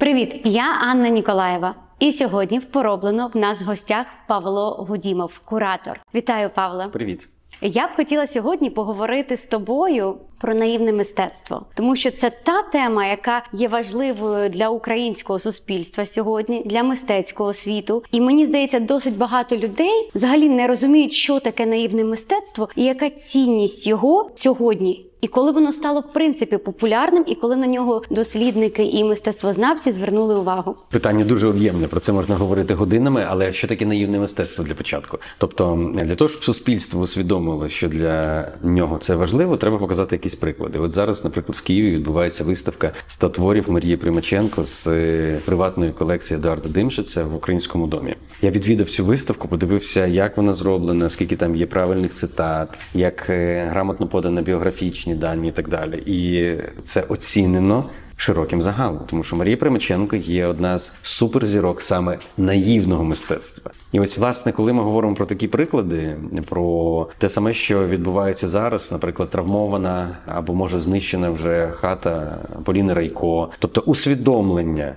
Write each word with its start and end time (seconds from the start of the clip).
Привіт, 0.00 0.40
я 0.44 0.78
Анна 0.82 1.08
Ніколаєва. 1.08 1.74
І 1.98 2.12
сьогодні 2.12 2.58
в 2.58 2.64
пороблено 2.64 3.30
в 3.34 3.36
нас 3.36 3.62
в 3.62 3.64
гостях 3.64 4.06
Павло 4.26 4.86
Гудімов, 4.88 5.38
куратор. 5.44 6.00
Вітаю, 6.14 6.50
Павло. 6.54 6.88
Привіт. 6.92 7.28
Я 7.60 7.86
б 7.86 7.90
хотіла 7.96 8.26
сьогодні 8.26 8.70
поговорити 8.70 9.36
з 9.36 9.46
тобою 9.46 10.16
про 10.40 10.54
наївне 10.54 10.92
мистецтво, 10.92 11.62
тому 11.74 11.96
що 11.96 12.10
це 12.10 12.30
та 12.42 12.62
тема, 12.62 13.06
яка 13.06 13.42
є 13.52 13.68
важливою 13.68 14.48
для 14.48 14.68
українського 14.68 15.38
суспільства 15.38 16.06
сьогодні, 16.06 16.62
для 16.66 16.82
мистецького 16.82 17.52
світу. 17.52 18.02
І 18.12 18.20
мені 18.20 18.46
здається, 18.46 18.80
досить 18.80 19.16
багато 19.16 19.56
людей 19.56 20.10
взагалі 20.14 20.48
не 20.48 20.66
розуміють, 20.66 21.12
що 21.12 21.40
таке 21.40 21.66
наївне 21.66 22.04
мистецтво 22.04 22.68
і 22.76 22.84
яка 22.84 23.10
цінність 23.10 23.86
його 23.86 24.30
сьогодні. 24.34 25.10
І 25.20 25.28
коли 25.28 25.52
воно 25.52 25.72
стало 25.72 26.00
в 26.00 26.12
принципі 26.12 26.56
популярним, 26.56 27.24
і 27.26 27.34
коли 27.34 27.56
на 27.56 27.66
нього 27.66 28.02
дослідники 28.10 28.84
і 28.84 29.04
мистецтвознавці 29.04 29.92
звернули 29.92 30.34
увагу. 30.34 30.76
Питання 30.90 31.24
дуже 31.24 31.48
об'ємне. 31.48 31.88
Про 31.88 32.00
це 32.00 32.12
можна 32.12 32.36
говорити 32.36 32.74
годинами, 32.74 33.26
але 33.28 33.52
що 33.52 33.68
таке 33.68 33.86
наївне 33.86 34.18
мистецтво 34.18 34.64
для 34.64 34.74
початку? 34.74 35.18
Тобто, 35.38 35.90
для 35.94 36.14
того, 36.14 36.28
щоб 36.28 36.44
суспільство 36.44 37.00
усвідомило, 37.00 37.68
що 37.68 37.88
для 37.88 38.48
нього 38.62 38.98
це 38.98 39.14
важливо, 39.14 39.56
треба 39.56 39.78
показати 39.78 40.16
якісь 40.16 40.29
приклади. 40.34 40.78
От 40.78 40.92
зараз, 40.92 41.24
наприклад, 41.24 41.56
в 41.56 41.62
Києві 41.62 41.90
відбувається 41.90 42.44
виставка 42.44 42.92
статворів 43.06 43.70
Марії 43.70 43.96
Примаченко 43.96 44.64
з 44.64 44.86
е, 44.86 45.38
приватної 45.44 45.92
колекції 45.92 46.38
Едуарда 46.38 46.68
Димшиця 46.68 47.24
в 47.24 47.34
українському 47.34 47.86
домі. 47.86 48.14
Я 48.42 48.50
відвідав 48.50 48.90
цю 48.90 49.04
виставку, 49.04 49.48
подивився, 49.48 50.06
як 50.06 50.36
вона 50.36 50.52
зроблена, 50.52 51.10
скільки 51.10 51.36
там 51.36 51.56
є 51.56 51.66
правильних 51.66 52.12
цитат, 52.12 52.78
як 52.94 53.30
е, 53.30 53.66
грамотно 53.70 54.06
подана 54.06 54.42
біографічні 54.42 55.14
дані 55.14 55.48
і 55.48 55.52
так 55.52 55.68
далі. 55.68 56.02
І 56.06 56.54
це 56.84 57.00
оцінено. 57.00 57.90
Широким 58.20 58.62
загалом, 58.62 59.00
тому 59.06 59.22
що 59.22 59.36
Марія 59.36 59.56
Примаченко 59.56 60.16
є 60.16 60.46
одна 60.46 60.78
з 60.78 60.98
суперзірок 61.02 61.82
саме 61.82 62.18
наївного 62.36 63.04
мистецтва. 63.04 63.70
І 63.92 64.00
ось, 64.00 64.18
власне, 64.18 64.52
коли 64.52 64.72
ми 64.72 64.82
говоримо 64.82 65.14
про 65.14 65.26
такі 65.26 65.48
приклади, 65.48 66.16
про 66.48 67.08
те 67.18 67.28
саме, 67.28 67.54
що 67.54 67.86
відбувається 67.88 68.48
зараз, 68.48 68.92
наприклад, 68.92 69.30
травмована 69.30 70.18
або 70.26 70.54
може 70.54 70.78
знищена 70.78 71.30
вже 71.30 71.70
хата 71.72 72.38
Поліни 72.64 72.94
Райко, 72.94 73.50
тобто 73.58 73.80
усвідомлення. 73.80 74.96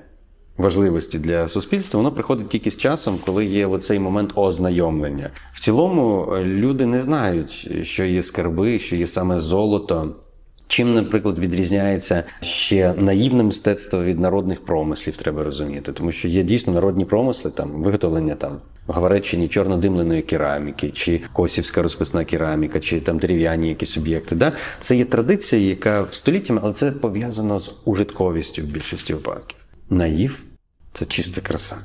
Важливості 0.57 1.19
для 1.19 1.47
суспільства 1.47 1.97
воно 1.97 2.11
приходить 2.11 2.49
тільки 2.49 2.71
з 2.71 2.77
часом, 2.77 3.19
коли 3.25 3.45
є 3.45 3.67
оцей 3.67 3.99
момент 3.99 4.31
ознайомлення. 4.35 5.29
В 5.53 5.59
цілому 5.59 6.27
люди 6.39 6.85
не 6.85 6.99
знають, 6.99 7.69
що 7.81 8.03
є 8.03 8.23
скарби, 8.23 8.79
що 8.79 8.95
є 8.95 9.07
саме 9.07 9.39
золото. 9.39 10.15
Чим, 10.67 10.93
наприклад, 10.93 11.39
відрізняється 11.39 12.23
ще 12.41 12.93
наївне 12.93 13.43
мистецтво 13.43 14.03
від 14.03 14.19
народних 14.19 14.65
промислів, 14.65 15.17
треба 15.17 15.43
розуміти, 15.43 15.93
тому 15.93 16.11
що 16.11 16.27
є 16.27 16.43
дійсно 16.43 16.73
народні 16.73 17.05
промисли, 17.05 17.51
там 17.51 17.83
виготовлення 17.83 18.35
там 18.35 18.61
в 18.87 18.91
Гавареччині 18.91 19.47
чорнодимленої 19.47 20.21
кераміки, 20.21 20.89
чи 20.89 21.21
косівська 21.33 21.81
розписна 21.81 22.25
кераміка, 22.25 22.79
чи 22.79 23.01
там 23.01 23.19
дерев'яні 23.19 23.69
якісь 23.69 23.97
об'єкти. 23.97 24.35
Да? 24.35 24.53
Це 24.79 24.95
є 24.95 25.05
традиція, 25.05 25.61
яка 25.61 26.07
століттями, 26.09 26.61
але 26.63 26.73
це 26.73 26.91
пов'язано 26.91 27.59
з 27.59 27.71
ужитковістю 27.85 28.61
в 28.61 28.65
більшості 28.65 29.13
випадків. 29.13 29.57
Наїв 29.89 30.43
це 30.93 31.05
чиста 31.05 31.41
краса. 31.41 31.75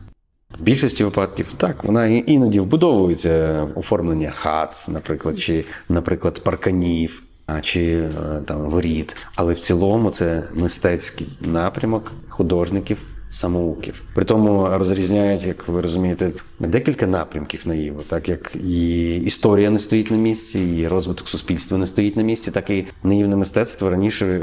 В 0.59 0.63
більшості 0.63 1.05
випадків 1.05 1.53
так, 1.57 1.85
вона 1.85 2.07
іноді 2.07 2.61
вбудовується 2.61 3.67
оформлення 3.75 4.31
хат, 4.31 4.87
наприклад, 4.89 5.39
чи, 5.39 5.65
наприклад, 5.89 6.41
парканів 6.45 7.23
чи 7.61 8.09
там 8.45 8.61
воріт. 8.61 9.17
Але 9.37 9.53
в 9.53 9.59
цілому 9.59 10.11
це 10.11 10.43
мистецький 10.55 11.29
напрямок 11.41 12.13
художників. 12.29 12.99
Самоуків. 13.31 14.03
При 14.15 14.25
тому 14.25 14.69
розрізняють, 14.69 15.47
як 15.47 15.69
ви 15.69 15.81
розумієте, 15.81 16.31
декілька 16.61 17.07
напрямків 17.07 17.69
наїву, 17.69 18.03
так 18.09 18.29
як 18.29 18.57
і 18.57 19.17
історія 19.17 19.71
не 19.71 19.79
стоїть 19.79 20.11
на 20.11 20.17
місці, 20.17 20.61
і 20.61 20.89
розвиток 20.89 21.29
суспільства 21.29 21.79
не 21.79 21.87
стоїть 21.87 22.17
на 22.17 22.23
місці, 22.23 22.51
так 22.51 22.71
і 22.71 22.87
наївне 23.03 23.37
мистецтво 23.37 23.91
раніше 23.91 24.39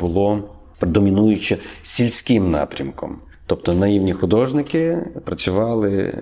було 0.00 0.42
домінуюче 0.80 1.58
сільським 1.82 2.50
напрямком. 2.50 3.18
Тобто 3.48 3.74
наївні 3.74 4.12
художники 4.12 4.98
працювали 5.24 6.14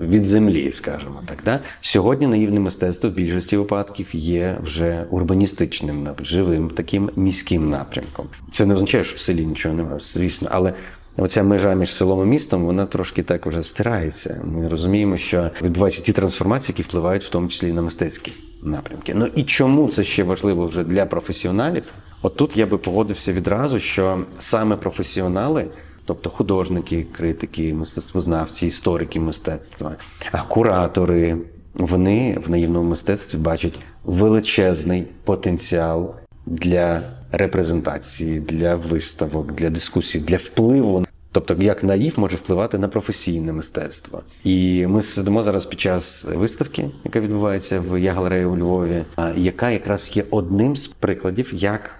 від 0.00 0.24
землі, 0.24 0.72
скажімо 0.72 1.22
так. 1.26 1.38
Да? 1.44 1.60
Сьогодні 1.80 2.26
наївне 2.26 2.60
мистецтво 2.60 3.10
в 3.10 3.12
більшості 3.12 3.56
випадків 3.56 4.08
є 4.12 4.58
вже 4.62 5.04
урбаністичним, 5.10 6.08
живим 6.22 6.70
таким 6.70 7.10
міським 7.16 7.70
напрямком. 7.70 8.26
Це 8.52 8.66
не 8.66 8.74
означає, 8.74 9.04
що 9.04 9.16
в 9.16 9.18
селі 9.18 9.46
нічого 9.46 9.74
немає, 9.74 9.98
звісно, 9.98 10.48
але. 10.50 10.74
Оця 11.20 11.42
межа 11.42 11.74
між 11.74 11.94
селом 11.94 12.22
і 12.22 12.26
містом, 12.26 12.64
вона 12.64 12.86
трошки 12.86 13.22
так 13.22 13.46
вже 13.46 13.62
стирається. 13.62 14.40
Ми 14.44 14.68
розуміємо, 14.68 15.16
що 15.16 15.50
відбуваються 15.62 16.02
ті 16.02 16.12
трансформації, 16.12 16.74
які 16.78 16.82
впливають 16.82 17.24
в 17.24 17.28
тому 17.28 17.48
числі 17.48 17.72
на 17.72 17.82
мистецькі 17.82 18.32
напрямки. 18.62 19.14
Ну 19.14 19.26
і 19.26 19.44
чому 19.44 19.88
це 19.88 20.04
ще 20.04 20.24
важливо 20.24 20.66
вже 20.66 20.84
для 20.84 21.06
професіоналів? 21.06 21.84
От 22.22 22.36
тут 22.36 22.56
я 22.56 22.66
би 22.66 22.78
погодився 22.78 23.32
відразу, 23.32 23.78
що 23.78 24.24
саме 24.38 24.76
професіонали. 24.76 25.66
Тобто 26.08 26.30
художники, 26.30 27.06
критики, 27.12 27.74
мистецтвознавці, 27.74 28.66
історики 28.66 29.20
мистецтва, 29.20 29.96
а 30.32 30.42
куратори, 30.42 31.36
вони 31.74 32.38
в 32.44 32.50
наївному 32.50 32.88
мистецтві 32.88 33.38
бачать 33.38 33.78
величезний 34.04 35.06
потенціал 35.24 36.14
для 36.46 37.02
репрезентації, 37.32 38.40
для 38.40 38.74
виставок, 38.74 39.52
для 39.52 39.70
дискусій, 39.70 40.20
для 40.20 40.36
впливу. 40.36 41.04
Тобто, 41.32 41.54
як 41.54 41.84
наїв 41.84 42.14
може 42.16 42.36
впливати 42.36 42.78
на 42.78 42.88
професійне 42.88 43.52
мистецтво, 43.52 44.22
і 44.44 44.86
ми 44.86 45.02
сидимо 45.02 45.42
зараз 45.42 45.66
під 45.66 45.80
час 45.80 46.24
виставки, 46.34 46.90
яка 47.04 47.20
відбувається 47.20 47.80
в 47.80 48.00
Я-галереї 48.00 48.44
у 48.44 48.56
Львові, 48.56 49.04
яка 49.36 49.70
якраз 49.70 50.16
є 50.16 50.24
одним 50.30 50.76
з 50.76 50.86
прикладів, 50.86 51.50
як 51.54 51.94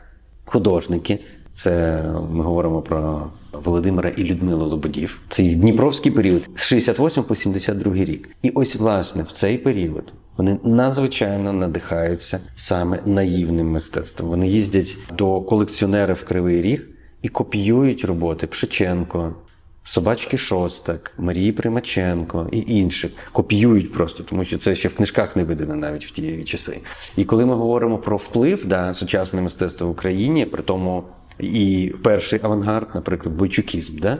художники, 0.48 1.18
це 1.58 2.04
ми 2.30 2.44
говоримо 2.44 2.82
про 2.82 3.26
Володимира 3.52 4.08
і 4.08 4.24
Людмилу 4.24 4.66
Лободів. 4.66 5.20
Це 5.28 5.42
їх 5.42 5.56
Дніпровський 5.56 6.12
період 6.12 6.48
з 6.54 6.62
68 6.62 7.22
по 7.22 7.34
72 7.34 7.94
рік. 7.94 8.28
І 8.42 8.50
ось 8.50 8.76
власне 8.76 9.22
в 9.22 9.30
цей 9.30 9.58
період 9.58 10.12
вони 10.36 10.58
надзвичайно 10.64 11.52
надихаються 11.52 12.40
саме 12.56 13.00
наївним 13.06 13.70
мистецтвом. 13.70 14.30
Вони 14.30 14.48
їздять 14.48 14.96
до 15.16 15.40
колекціонера 15.40 16.14
в 16.14 16.24
Кривий 16.24 16.62
Ріг 16.62 16.88
і 17.22 17.28
копіюють 17.28 18.04
роботи 18.04 18.46
Пшиченко. 18.46 19.34
Собачки 19.84 20.36
Шостак, 20.36 21.12
Марії 21.18 21.52
Примаченко 21.52 22.48
і 22.52 22.64
інших 22.66 23.12
копіюють 23.32 23.92
просто, 23.92 24.22
тому 24.22 24.44
що 24.44 24.58
це 24.58 24.74
ще 24.74 24.88
в 24.88 24.94
книжках 24.94 25.36
не 25.36 25.44
видано 25.44 25.76
навіть 25.76 26.06
в 26.06 26.10
ті 26.10 26.44
часи. 26.44 26.80
І 27.16 27.24
коли 27.24 27.46
ми 27.46 27.54
говоримо 27.54 27.98
про 27.98 28.16
вплив 28.16 28.66
да, 28.66 28.94
сучасне 28.94 29.42
мистецтво 29.42 29.88
в 29.88 29.90
Україні, 29.90 30.46
при 30.46 30.62
тому 30.62 31.04
і 31.40 31.94
перший 32.02 32.40
авангард, 32.42 32.88
наприклад, 32.94 33.34
бойчукізм, 33.34 33.98
да? 33.98 34.18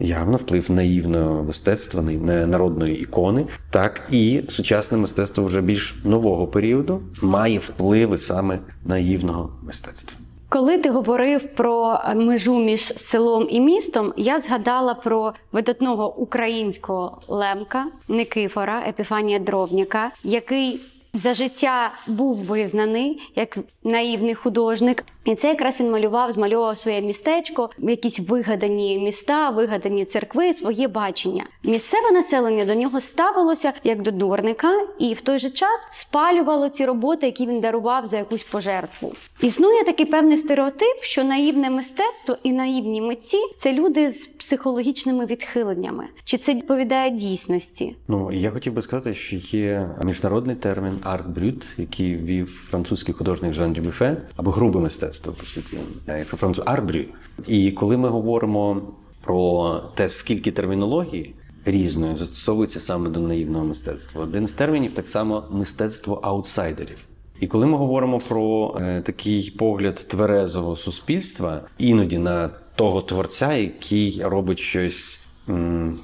явно 0.00 0.36
вплив 0.36 0.70
наївного 0.70 1.44
мистецтва, 1.44 2.02
народної 2.46 3.00
ікони, 3.00 3.46
так 3.70 4.02
і 4.10 4.42
сучасне 4.48 4.98
мистецтво 4.98 5.44
вже 5.44 5.60
більш 5.60 5.96
нового 6.04 6.46
періоду 6.46 7.02
має 7.22 7.58
впливи 7.58 8.18
саме 8.18 8.58
наївного 8.84 9.52
мистецтва. 9.62 10.18
Коли 10.48 10.78
ти 10.78 10.90
говорив 10.90 11.54
про 11.56 11.98
межу 12.16 12.58
між 12.58 12.80
селом 12.80 13.46
і 13.50 13.60
містом, 13.60 14.12
я 14.16 14.40
згадала 14.40 14.94
про 14.94 15.32
видатного 15.52 16.16
українського 16.16 17.20
лемка 17.28 17.86
Никифора 18.08 18.82
Епіфанія 18.88 19.38
Дровняка, 19.38 20.10
який 20.24 20.80
за 21.14 21.34
життя 21.34 21.92
був 22.06 22.36
визнаний 22.36 23.20
як 23.36 23.58
наївний 23.84 24.34
художник, 24.34 25.04
і 25.30 25.34
це 25.34 25.48
якраз 25.48 25.80
він 25.80 25.90
малював, 25.90 26.32
змальовував 26.32 26.78
своє 26.78 27.00
містечко, 27.00 27.70
якісь 27.78 28.20
вигадані 28.20 28.98
міста, 28.98 29.50
вигадані 29.50 30.04
церкви, 30.04 30.54
своє 30.54 30.88
бачення. 30.88 31.44
Місцеве 31.64 32.10
населення 32.12 32.64
до 32.64 32.74
нього 32.74 33.00
ставилося 33.00 33.72
як 33.84 34.02
до 34.02 34.10
дурника, 34.10 34.72
і 34.98 35.14
в 35.14 35.20
той 35.20 35.38
же 35.38 35.50
час 35.50 35.88
спалювало 35.90 36.68
ці 36.68 36.86
роботи, 36.86 37.26
які 37.26 37.46
він 37.46 37.60
дарував 37.60 38.06
за 38.06 38.18
якусь 38.18 38.42
пожертву. 38.42 39.12
Існує 39.40 39.84
такий 39.84 40.06
певний 40.06 40.36
стереотип, 40.36 41.02
що 41.02 41.24
наївне 41.24 41.70
мистецтво 41.70 42.36
і 42.42 42.52
наївні 42.52 43.00
митці 43.00 43.38
це 43.56 43.72
люди 43.72 44.10
з 44.10 44.26
психологічними 44.26 45.26
відхиленнями. 45.26 46.04
Чи 46.24 46.36
це 46.36 46.54
відповідає 46.54 47.10
дійсності? 47.10 47.96
Ну 48.08 48.32
я 48.32 48.50
хотів 48.50 48.72
би 48.72 48.82
сказати, 48.82 49.14
що 49.14 49.36
є 49.36 49.90
міжнародний 50.04 50.56
термін 50.56 50.98
арт-брют, 51.02 51.64
який 51.76 52.16
ввів 52.16 52.66
французький 52.70 53.14
художник 53.14 53.52
Жан 53.52 53.72
Дюбюфе, 53.72 54.16
або 54.36 54.50
грубе 54.50 54.80
мистецтво, 54.80 55.19
по 55.28 55.46
суті, 55.46 55.78
якщо 56.06 56.36
француз 56.36 56.64
арт-брю. 56.66 57.04
І 57.46 57.70
коли 57.72 57.96
ми 57.96 58.08
говоримо 58.08 58.82
про 59.24 59.74
те, 59.94 60.08
скільки 60.08 60.50
термінології 60.52 61.34
різної 61.64 62.16
застосовується 62.16 62.80
саме 62.80 63.10
до 63.10 63.20
наївного 63.20 63.64
мистецтва, 63.64 64.22
один 64.22 64.46
з 64.46 64.52
термінів 64.52 64.92
так 64.92 65.08
само 65.08 65.44
мистецтво 65.50 66.20
аутсайдерів. 66.22 66.98
І 67.40 67.46
коли 67.46 67.66
ми 67.66 67.78
говоримо 67.78 68.18
про 68.18 68.76
е, 68.80 69.00
такий 69.00 69.50
погляд 69.58 69.94
тверезого 69.94 70.76
суспільства, 70.76 71.62
іноді 71.78 72.18
на 72.18 72.50
того 72.74 73.02
творця, 73.02 73.52
який 73.54 74.22
робить 74.24 74.58
щось. 74.58 75.26
м, 75.48 75.98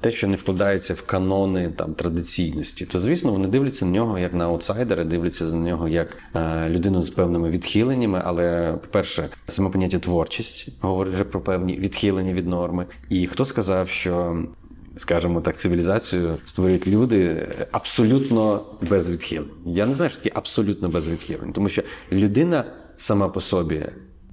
те, 0.00 0.12
що 0.12 0.28
не 0.28 0.36
вкладається 0.36 0.94
в 0.94 1.02
канони 1.02 1.72
там 1.76 1.94
традиційності, 1.94 2.86
то 2.86 3.00
звісно 3.00 3.32
вони 3.32 3.48
дивляться 3.48 3.86
на 3.86 3.92
нього 3.92 4.18
як 4.18 4.34
на 4.34 4.44
аутсайдера, 4.44 5.04
дивляться 5.04 5.44
на 5.44 5.56
нього 5.56 5.88
як 5.88 6.16
е, 6.34 6.68
людину 6.68 7.02
з 7.02 7.10
певними 7.10 7.50
відхиленнями. 7.50 8.22
Але, 8.24 8.72
по-перше, 8.72 9.28
саме 9.46 9.70
поняття 9.70 9.98
творчість 9.98 10.68
говорить 10.80 11.14
вже 11.14 11.24
про 11.24 11.40
певні 11.40 11.76
відхилення 11.76 12.32
від 12.32 12.46
норми. 12.46 12.86
І 13.08 13.26
хто 13.26 13.44
сказав, 13.44 13.88
що. 13.88 14.44
Скажімо 14.96 15.40
так, 15.40 15.56
цивілізацію 15.56 16.38
створюють 16.44 16.86
люди 16.86 17.48
абсолютно 17.72 18.64
без 18.90 19.10
відхилень. 19.10 19.50
Я 19.66 19.86
не 19.86 19.94
знаю, 19.94 20.10
що 20.10 20.20
таке 20.20 20.32
абсолютно 20.34 20.88
без 20.88 21.08
відхилень, 21.08 21.52
тому 21.52 21.68
що 21.68 21.82
людина 22.12 22.64
сама 22.96 23.28
по 23.28 23.40
собі 23.40 23.86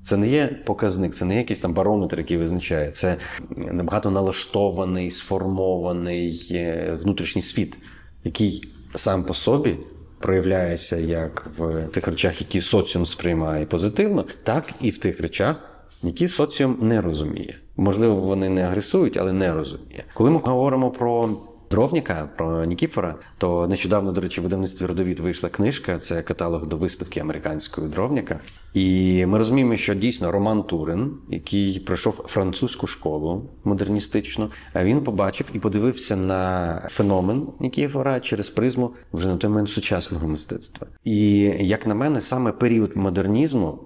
це 0.07 0.17
не 0.17 0.27
є 0.27 0.47
показник, 0.65 1.13
це 1.13 1.25
не 1.25 1.33
є 1.33 1.39
якийсь 1.39 1.59
там 1.59 1.73
барометр, 1.73 2.17
який 2.17 2.37
визначає. 2.37 2.91
Це 2.91 3.17
набагато 3.57 4.11
налаштований, 4.11 5.11
сформований 5.11 6.47
е, 6.51 6.97
внутрішній 7.01 7.41
світ, 7.41 7.77
який 8.23 8.63
сам 8.95 9.23
по 9.23 9.33
собі 9.33 9.77
проявляється 10.19 10.97
як 10.97 11.49
в 11.57 11.87
тих 11.87 12.07
речах, 12.07 12.41
які 12.41 12.61
соціум 12.61 13.05
сприймає 13.05 13.65
позитивно, 13.65 14.25
так 14.43 14.73
і 14.81 14.89
в 14.89 14.97
тих 14.97 15.21
речах, 15.21 15.83
які 16.03 16.27
соціум 16.27 16.77
не 16.81 17.01
розуміє. 17.01 17.55
Можливо, 17.77 18.15
вони 18.15 18.49
не 18.49 18.63
агресують, 18.63 19.17
але 19.17 19.33
не 19.33 19.53
розуміє. 19.53 20.03
Коли 20.13 20.29
ми 20.29 20.39
говоримо 20.39 20.91
про 20.91 21.37
Дровніка, 21.71 22.29
про 22.37 22.65
Нікіфора, 22.65 23.15
то 23.37 23.67
нещодавно, 23.67 24.11
до 24.11 24.21
речі, 24.21 24.41
в 24.41 24.43
видавництві 24.43 24.85
родовід 24.85 25.19
вийшла 25.19 25.49
книжка. 25.49 25.97
Це 25.97 26.21
каталог 26.21 26.67
до 26.67 26.77
виставки 26.77 27.19
американської 27.19 27.87
дровніка. 27.87 28.39
І 28.73 29.25
ми 29.25 29.37
розуміємо, 29.37 29.75
що 29.75 29.93
дійсно 29.93 30.31
Роман 30.31 30.63
Турин, 30.63 31.11
який 31.29 31.79
пройшов 31.79 32.13
французьку 32.13 32.87
школу 32.87 33.49
модерністичну, 33.63 34.51
він 34.75 35.01
побачив 35.01 35.49
і 35.53 35.59
подивився 35.59 36.15
на 36.15 36.81
феномен 36.91 37.47
Нікіфора 37.59 38.19
через 38.19 38.49
призму 38.49 38.91
вже 39.13 39.27
на 39.27 39.37
той 39.37 39.49
момент 39.49 39.69
сучасного 39.69 40.27
мистецтва. 40.27 40.87
І 41.03 41.39
як 41.59 41.87
на 41.87 41.95
мене, 41.95 42.21
саме 42.21 42.51
період 42.51 42.97
модернізму. 42.97 43.79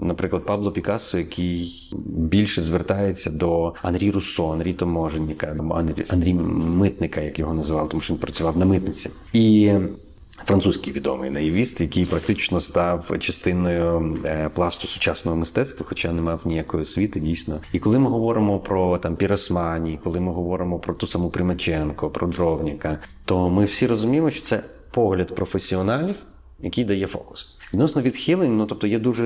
Наприклад, 0.00 0.44
Пабло 0.46 0.72
Пікассо, 0.72 1.18
який 1.18 1.90
більше 2.06 2.62
звертається 2.62 3.30
до 3.30 3.74
Анрі 3.82 4.10
Руссо, 4.10 4.50
Анрі 4.50 4.72
Томоженіка, 4.72 5.56
Анрі, 5.74 6.04
Анрі 6.08 6.34
Митника, 6.34 7.20
як 7.20 7.38
його 7.38 7.54
називали, 7.54 7.88
тому 7.88 8.00
що 8.00 8.14
він 8.14 8.20
працював 8.20 8.56
на 8.56 8.64
митниці. 8.64 9.10
І 9.32 9.72
французький 10.44 10.92
відомий 10.92 11.30
наївіст, 11.30 11.80
який 11.80 12.06
практично 12.06 12.60
став 12.60 13.18
частиною 13.18 14.18
е, 14.24 14.48
пласту 14.54 14.86
сучасного 14.86 15.36
мистецтва, 15.36 15.86
хоча 15.88 16.12
не 16.12 16.22
мав 16.22 16.40
ніякої 16.44 16.82
освіти, 16.82 17.20
дійсно. 17.20 17.60
І 17.72 17.78
коли 17.78 17.98
ми 17.98 18.10
говоримо 18.10 18.58
про 18.58 18.98
там 18.98 19.16
Піросмані, 19.16 19.98
коли 20.04 20.20
ми 20.20 20.32
говоримо 20.32 20.78
про 20.78 20.94
ту 20.94 21.06
саму 21.06 21.30
Примаченко, 21.30 22.10
про 22.10 22.26
Дровніка, 22.26 22.98
то 23.24 23.50
ми 23.50 23.64
всі 23.64 23.86
розуміємо, 23.86 24.30
що 24.30 24.42
це 24.42 24.62
погляд 24.90 25.34
професіоналів 25.34 26.16
який 26.60 26.84
дає 26.84 27.06
фокус. 27.06 27.57
Відносно 27.72 28.02
відхилень, 28.02 28.56
ну 28.56 28.66
тобто 28.66 28.86
є 28.86 28.98
дуже 28.98 29.24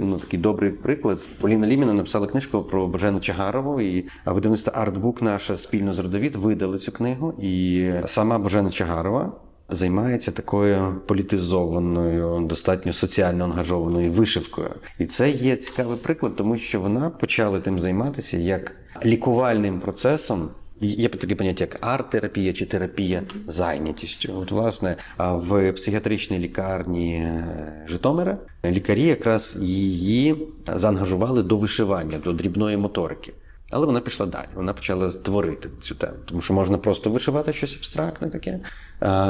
ну 0.00 0.18
такий 0.18 0.40
добрий 0.40 0.70
приклад. 0.70 1.28
Поліна 1.40 1.66
Ліміна 1.66 1.92
написала 1.92 2.26
книжку 2.26 2.62
про 2.62 2.86
Божену 2.86 3.20
Чагарову, 3.20 3.80
і 3.80 4.08
видавництво 4.26 4.72
Артбук 4.76 5.22
наша 5.22 5.56
спільно 5.56 5.92
з 5.92 5.98
родовід 5.98 6.36
видали 6.36 6.78
цю 6.78 6.92
книгу. 6.92 7.34
І 7.42 7.90
сама 8.04 8.38
Божена 8.38 8.70
Чагарова 8.70 9.32
займається 9.68 10.30
такою 10.30 11.00
політизованою, 11.06 12.40
достатньо 12.40 12.92
соціально 12.92 13.44
ангажованою 13.44 14.12
вишивкою. 14.12 14.70
І 14.98 15.06
це 15.06 15.30
є 15.30 15.56
цікавий 15.56 15.96
приклад, 15.96 16.36
тому 16.36 16.56
що 16.56 16.80
вона 16.80 17.10
почала 17.10 17.60
тим 17.60 17.78
займатися 17.78 18.38
як 18.38 18.76
лікувальним 19.04 19.80
процесом. 19.80 20.48
Є 20.82 21.08
таке 21.08 21.34
поняття 21.34 21.64
як 21.64 21.86
арт-терапія 21.86 22.52
чи 22.52 22.66
терапія 22.66 23.22
зайнятістю. 23.46 24.34
От, 24.38 24.50
власне, 24.50 24.96
в 25.18 25.72
психіатричній 25.72 26.38
лікарні 26.38 27.14
е, 27.14 27.84
Житомира 27.88 28.38
лікарі 28.64 29.02
якраз 29.02 29.58
її 29.62 30.48
заангажували 30.74 31.42
до 31.42 31.56
вишивання, 31.56 32.18
до 32.18 32.32
дрібної 32.32 32.76
моторики. 32.76 33.32
Але 33.70 33.86
вона 33.86 34.00
пішла 34.00 34.26
далі. 34.26 34.46
Вона 34.54 34.72
почала 34.72 35.10
творити 35.10 35.68
цю 35.82 35.94
тему, 35.94 36.16
тому 36.24 36.40
що 36.40 36.54
можна 36.54 36.78
просто 36.78 37.10
вишивати 37.10 37.52
щось 37.52 37.76
абстрактне, 37.76 38.28
таке, 38.28 38.60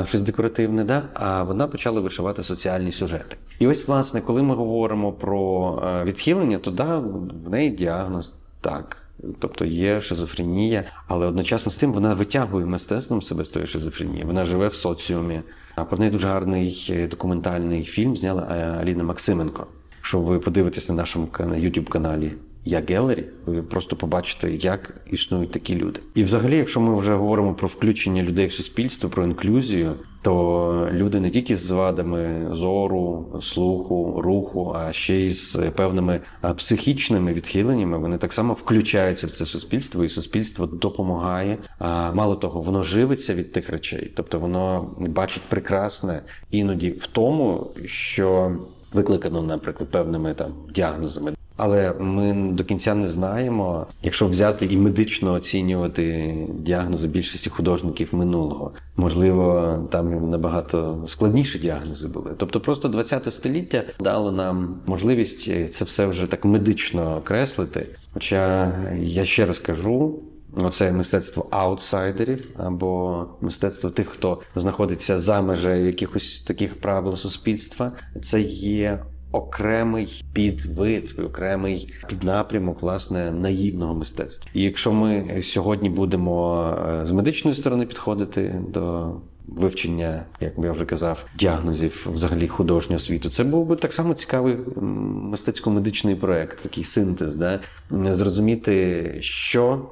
щось 0.06 0.20
декоративне, 0.20 0.84
да? 0.84 1.02
а 1.14 1.42
вона 1.42 1.66
почала 1.66 2.00
вишивати 2.00 2.42
соціальні 2.42 2.92
сюжети. 2.92 3.36
І 3.58 3.66
ось, 3.66 3.88
власне, 3.88 4.20
коли 4.20 4.42
ми 4.42 4.54
говоримо 4.54 5.12
про 5.12 5.82
е, 5.86 6.04
відхилення, 6.04 6.58
то 6.58 6.70
да, 6.70 6.98
в 7.44 7.50
неї 7.50 7.70
діагноз 7.70 8.34
так. 8.60 9.01
Тобто 9.38 9.64
є 9.64 10.00
шизофренія, 10.00 10.84
але 11.08 11.26
одночасно 11.26 11.72
з 11.72 11.76
тим 11.76 11.92
вона 11.92 12.14
витягує 12.14 12.66
мистецтвом 12.66 13.22
себе 13.22 13.44
з 13.44 13.48
тої 13.48 13.66
шизофренії. 13.66 14.24
Вона 14.24 14.44
живе 14.44 14.68
в 14.68 14.74
соціумі. 14.74 15.40
А 15.74 15.84
про 15.84 15.98
неї 15.98 16.10
дуже 16.10 16.28
гарний 16.28 16.86
е, 16.90 17.08
документальний 17.08 17.82
фільм 17.82 18.16
зняла 18.16 18.48
е, 18.50 18.82
Аліна 18.82 19.04
Максименко. 19.04 19.66
Якщо 19.96 20.20
ви 20.20 20.38
подивитесь 20.38 20.88
на 20.88 20.94
нашому 20.94 21.26
youtube 21.36 21.88
каналі 21.88 22.32
Я 22.64 22.82
Гелері, 22.88 23.24
ви 23.46 23.62
просто 23.62 23.96
побачите, 23.96 24.50
як 24.50 24.94
існують 25.10 25.50
такі 25.50 25.76
люди. 25.76 26.00
І 26.14 26.22
взагалі, 26.22 26.56
якщо 26.56 26.80
ми 26.80 26.98
вже 26.98 27.14
говоримо 27.14 27.54
про 27.54 27.68
включення 27.68 28.22
людей 28.22 28.46
в 28.46 28.52
суспільство, 28.52 29.10
про 29.10 29.24
інклюзію, 29.24 29.94
то 30.22 30.88
люди 30.92 31.20
не 31.20 31.30
тільки 31.30 31.56
з 31.56 31.70
вадами 31.70 32.48
зору, 32.52 33.26
слуху, 33.40 34.20
руху, 34.24 34.76
а 34.76 34.92
ще 34.92 35.14
й 35.14 35.30
з 35.30 35.56
певними 35.56 36.20
психічними 36.56 37.32
відхиленнями, 37.32 37.98
вони 37.98 38.18
так 38.18 38.32
само 38.32 38.52
включаються 38.52 39.26
в 39.26 39.30
це 39.30 39.46
суспільство, 39.46 40.04
і 40.04 40.08
суспільство 40.08 40.66
допомагає. 40.66 41.58
А 41.78 42.12
мало 42.12 42.36
того, 42.36 42.60
воно 42.60 42.82
живиться 42.82 43.34
від 43.34 43.52
тих 43.52 43.70
речей, 43.70 44.12
тобто 44.16 44.38
воно 44.38 44.94
бачить 44.98 45.42
прекрасне 45.42 46.22
іноді 46.50 46.90
в 46.90 47.06
тому, 47.06 47.70
що 47.84 48.56
викликано, 48.92 49.42
наприклад, 49.42 49.90
певними 49.90 50.34
там 50.34 50.52
діагнозами. 50.74 51.32
Але 51.56 51.92
ми 51.92 52.52
до 52.52 52.64
кінця 52.64 52.94
не 52.94 53.06
знаємо, 53.06 53.86
якщо 54.02 54.28
взяти 54.28 54.66
і 54.66 54.76
медично 54.76 55.32
оцінювати 55.32 56.34
діагнози 56.54 57.08
більшості 57.08 57.50
художників 57.50 58.08
минулого, 58.12 58.72
можливо, 58.96 59.78
там 59.90 60.30
набагато 60.30 61.04
складніші 61.06 61.58
діагнози 61.58 62.08
були. 62.08 62.30
Тобто, 62.36 62.60
просто 62.60 62.88
20 62.88 63.32
століття 63.32 63.82
дало 64.00 64.32
нам 64.32 64.80
можливість 64.86 65.72
це 65.74 65.84
все 65.84 66.06
вже 66.06 66.26
так 66.26 66.44
медично 66.44 67.16
окреслити. 67.16 67.88
Хоча 68.12 68.72
я 69.00 69.24
ще 69.24 69.46
раз 69.46 69.58
кажу. 69.58 70.22
Оце 70.56 70.92
мистецтво 70.92 71.46
аутсайдерів 71.50 72.48
або 72.56 73.24
мистецтво 73.40 73.90
тих, 73.90 74.08
хто 74.08 74.40
знаходиться 74.54 75.18
за 75.18 75.42
межею 75.42 75.86
якихось 75.86 76.40
таких 76.40 76.80
правил 76.80 77.16
суспільства. 77.16 77.92
Це 78.22 78.40
є 78.40 79.04
окремий 79.32 80.24
підвид, 80.32 81.14
окремий 81.26 81.94
піднапрямок 82.08 82.82
власне 82.82 83.32
наївного 83.32 83.94
мистецтва. 83.94 84.50
І 84.54 84.62
якщо 84.62 84.92
ми 84.92 85.42
сьогодні 85.42 85.90
будемо 85.90 86.66
е, 87.00 87.06
з 87.06 87.10
медичної 87.10 87.56
сторони 87.56 87.86
підходити 87.86 88.54
до 88.68 89.12
вивчення, 89.48 90.24
як 90.40 90.52
я 90.58 90.72
вже 90.72 90.84
казав, 90.84 91.24
діагнозів 91.38 92.08
взагалі 92.12 92.48
художнього 92.48 92.98
світу, 92.98 93.30
це 93.30 93.44
був 93.44 93.66
би 93.66 93.76
так 93.76 93.92
само 93.92 94.14
цікавий 94.14 94.56
мистецько-медичний 94.76 96.14
проект, 96.14 96.62
такий 96.62 96.84
синтез, 96.84 97.34
да 97.34 97.60
зрозуміти, 97.90 99.16
що 99.20 99.82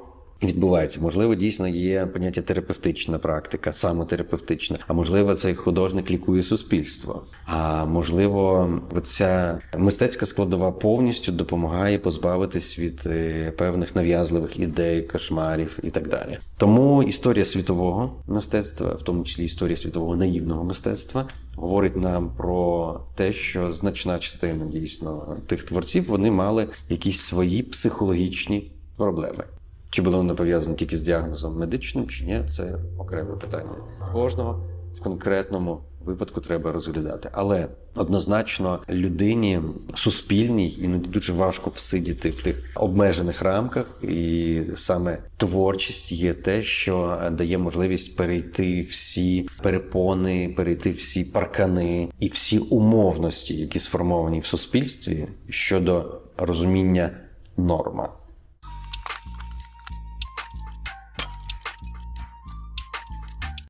відбувається. 0.43 0.99
Можливо, 1.01 1.35
дійсно 1.35 1.67
є 1.67 2.05
поняття 2.05 2.41
терапевтична 2.41 3.19
практика, 3.19 3.71
самотерапевтична, 3.71 4.77
а 4.87 4.93
можливо, 4.93 5.35
цей 5.35 5.55
художник 5.55 6.11
лікує 6.11 6.43
суспільство. 6.43 7.23
А 7.45 7.85
можливо, 7.85 8.69
ця 9.03 9.59
мистецька 9.77 10.25
складова 10.25 10.71
повністю 10.71 11.31
допомагає 11.31 11.99
позбавитись 11.99 12.79
від 12.79 13.03
е, 13.05 13.51
певних 13.57 13.95
нав'язливих 13.95 14.59
ідей, 14.59 15.01
кошмарів 15.01 15.79
і 15.83 15.89
так 15.89 16.07
далі. 16.07 16.37
Тому 16.57 17.03
історія 17.03 17.45
світового 17.45 18.23
мистецтва, 18.27 18.93
в 18.93 19.01
тому 19.03 19.23
числі 19.23 19.45
історія 19.45 19.77
світового 19.77 20.15
наївного 20.15 20.63
мистецтва, 20.63 21.27
говорить 21.55 21.95
нам 21.95 22.29
про 22.37 22.99
те, 23.15 23.33
що 23.33 23.71
значна 23.71 24.19
частина 24.19 24.65
дійсно 24.65 25.37
тих 25.47 25.63
творців 25.63 26.05
вони 26.07 26.31
мали 26.31 26.67
якісь 26.89 27.19
свої 27.19 27.63
психологічні 27.63 28.71
проблеми. 28.97 29.43
Чи 29.91 30.01
були 30.01 30.17
вони 30.17 30.33
пов'язані 30.33 30.75
тільки 30.75 30.97
з 30.97 31.01
діагнозом 31.01 31.59
медичним, 31.59 32.07
чи 32.07 32.25
ні, 32.25 32.43
це 32.47 32.75
окреме 32.97 33.35
питання. 33.35 33.75
Кожного 34.13 34.63
в 34.95 35.01
конкретному 35.01 35.81
випадку 36.05 36.41
треба 36.41 36.71
розглядати. 36.71 37.29
Але 37.31 37.67
однозначно 37.95 38.79
людині 38.89 39.61
суспільній 39.93 40.77
іноді 40.81 41.09
дуже 41.09 41.33
важко 41.33 41.69
всидіти 41.69 42.29
в 42.29 42.43
тих 42.43 42.63
обмежених 42.75 43.41
рамках, 43.41 43.85
і 44.01 44.61
саме 44.75 45.23
творчість 45.37 46.11
є 46.11 46.33
те, 46.33 46.61
що 46.61 47.21
дає 47.31 47.57
можливість 47.57 48.15
перейти 48.15 48.81
всі 48.81 49.49
перепони, 49.63 50.53
перейти 50.57 50.91
всі 50.91 51.23
паркани 51.23 52.09
і 52.19 52.27
всі 52.27 52.59
умовності, 52.59 53.55
які 53.55 53.79
сформовані 53.79 54.39
в 54.39 54.45
суспільстві 54.45 55.27
щодо 55.49 56.21
розуміння 56.37 57.11
норма. 57.57 58.09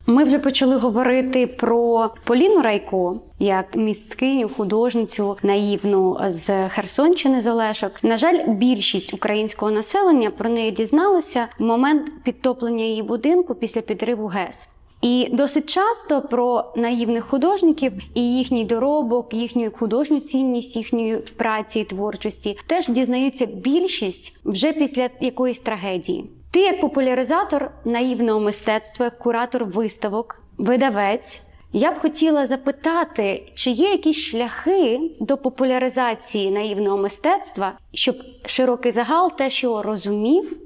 Ми 0.08 0.24
вже 0.24 0.40
почали 0.40 0.76
говорити 0.76 1.48
про 1.48 2.10
Поліну 2.24 2.62
Райко 2.62 3.20
як 3.40 3.76
місткиню, 3.76 4.50
художницю 4.50 5.38
наївну 5.44 6.18
з 6.28 6.70
Херсонщини 6.70 7.42
з 7.42 7.48
Олешок. 7.48 8.04
На 8.04 8.18
жаль, 8.18 8.48
більшість 8.48 9.14
українського 9.14 9.72
населення 9.72 10.32
про 10.32 10.50
неї 10.50 10.72
дізналося 10.72 11.48
в 11.60 11.64
момент 11.64 12.24
підтоплення 12.24 12.84
її 12.84 13.04
будинку 13.04 13.56
після 13.56 13.82
підриву 13.82 14.28
ГЕС. 14.28 14.70
І 15.02 15.28
досить 15.32 15.70
часто 15.70 16.22
про 16.22 16.74
наївних 16.76 17.26
художників 17.26 17.94
і 18.14 18.36
їхній 18.38 18.66
доробок, 18.66 19.34
їхню 19.34 19.72
художню 19.80 20.20
цінність, 20.20 20.76
їхньої 20.76 21.18
праці 21.18 21.80
і 21.80 21.84
творчості 21.84 22.58
теж 22.68 22.88
дізнаються 22.88 23.46
більшість 23.46 24.36
вже 24.46 24.74
після 24.74 25.10
якоїсь 25.22 25.60
трагедії. 25.60 26.30
Ти, 26.52 26.60
як 26.60 26.82
популяризатор 26.82 27.72
наївного 27.86 28.40
мистецтва, 28.40 29.06
як 29.06 29.20
куратор 29.20 29.66
виставок, 29.66 30.42
видавець. 30.58 31.42
Я 31.74 31.92
б 31.92 32.00
хотіла 32.00 32.48
запитати, 32.48 33.52
чи 33.54 33.70
є 33.70 33.90
якісь 33.90 34.18
шляхи 34.18 35.00
до 35.20 35.38
популяризації 35.38 36.52
наївного 36.52 36.98
мистецтва, 36.98 37.74
щоб 37.94 38.16
широкий 38.46 38.92
загал 38.92 39.32
те, 39.32 39.50
що 39.50 39.82
розумів, 39.82 40.58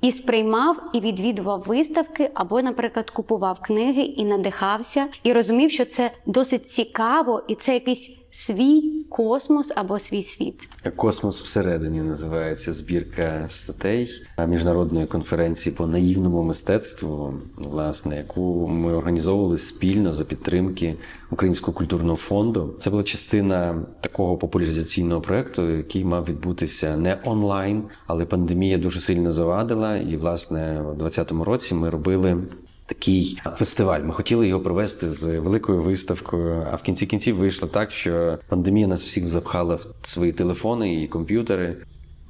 і 0.00 0.12
сприймав, 0.12 0.76
і 0.92 1.00
відвідував 1.00 1.62
виставки, 1.66 2.30
або, 2.34 2.62
наприклад, 2.62 3.10
купував 3.10 3.60
книги 3.60 4.02
і 4.02 4.24
надихався, 4.24 5.06
і 5.22 5.32
розумів, 5.32 5.70
що 5.70 5.84
це 5.84 6.10
досить 6.26 6.70
цікаво, 6.70 7.42
і 7.48 7.54
це 7.54 7.74
якийсь 7.74 8.16
свій 8.38 9.04
космос 9.08 9.72
або 9.76 9.98
свій 9.98 10.22
світ. 10.22 10.68
Космос 10.96 11.40
всередині 11.40 12.00
називається 12.00 12.72
збірка 12.72 13.46
статей 13.48 14.10
міжнародної 14.48 15.06
конференції 15.06 15.74
по 15.74 15.86
наївному 15.86 16.42
мистецтву, 16.42 17.34
власне, 17.56 18.16
яку 18.16 18.68
ми 18.68 18.94
організовували 18.94 19.58
спільно 19.58 20.12
за 20.12 20.24
підтримки 20.24 20.94
Українського 21.30 21.78
культурного 21.78 22.16
фонду. 22.16 22.74
Це 22.78 22.90
була 22.90 23.02
частина 23.02 23.82
такого 24.00 24.36
популяризаційного 24.36 25.20
проекту, 25.20 25.70
який 25.70 26.04
мав 26.04 26.24
відбутися 26.24 26.96
не 26.96 27.18
онлайн, 27.24 27.82
але 28.06 28.24
пандемія 28.24 28.78
дуже 28.78 29.00
сильно 29.00 29.32
завадила. 29.32 29.96
І, 29.96 30.16
власне, 30.16 30.80
у 30.80 30.94
2020 30.94 31.32
році 31.46 31.74
ми 31.74 31.90
робили 31.90 32.42
такий 32.88 33.40
фестиваль. 33.56 34.00
Ми 34.00 34.12
хотіли 34.12 34.48
його 34.48 34.60
провести 34.60 35.08
з 35.08 35.38
великою 35.38 35.82
виставкою. 35.82 36.66
А 36.72 36.76
в 36.76 36.82
кінці 36.82 37.06
кінців 37.06 37.36
вийшло 37.36 37.68
так, 37.68 37.90
що 37.90 38.38
пандемія 38.48 38.86
нас 38.86 39.02
всіх 39.02 39.28
запхала 39.28 39.74
в 39.74 39.86
свої 40.02 40.32
телефони 40.32 41.02
і 41.02 41.08
комп'ютери, 41.08 41.76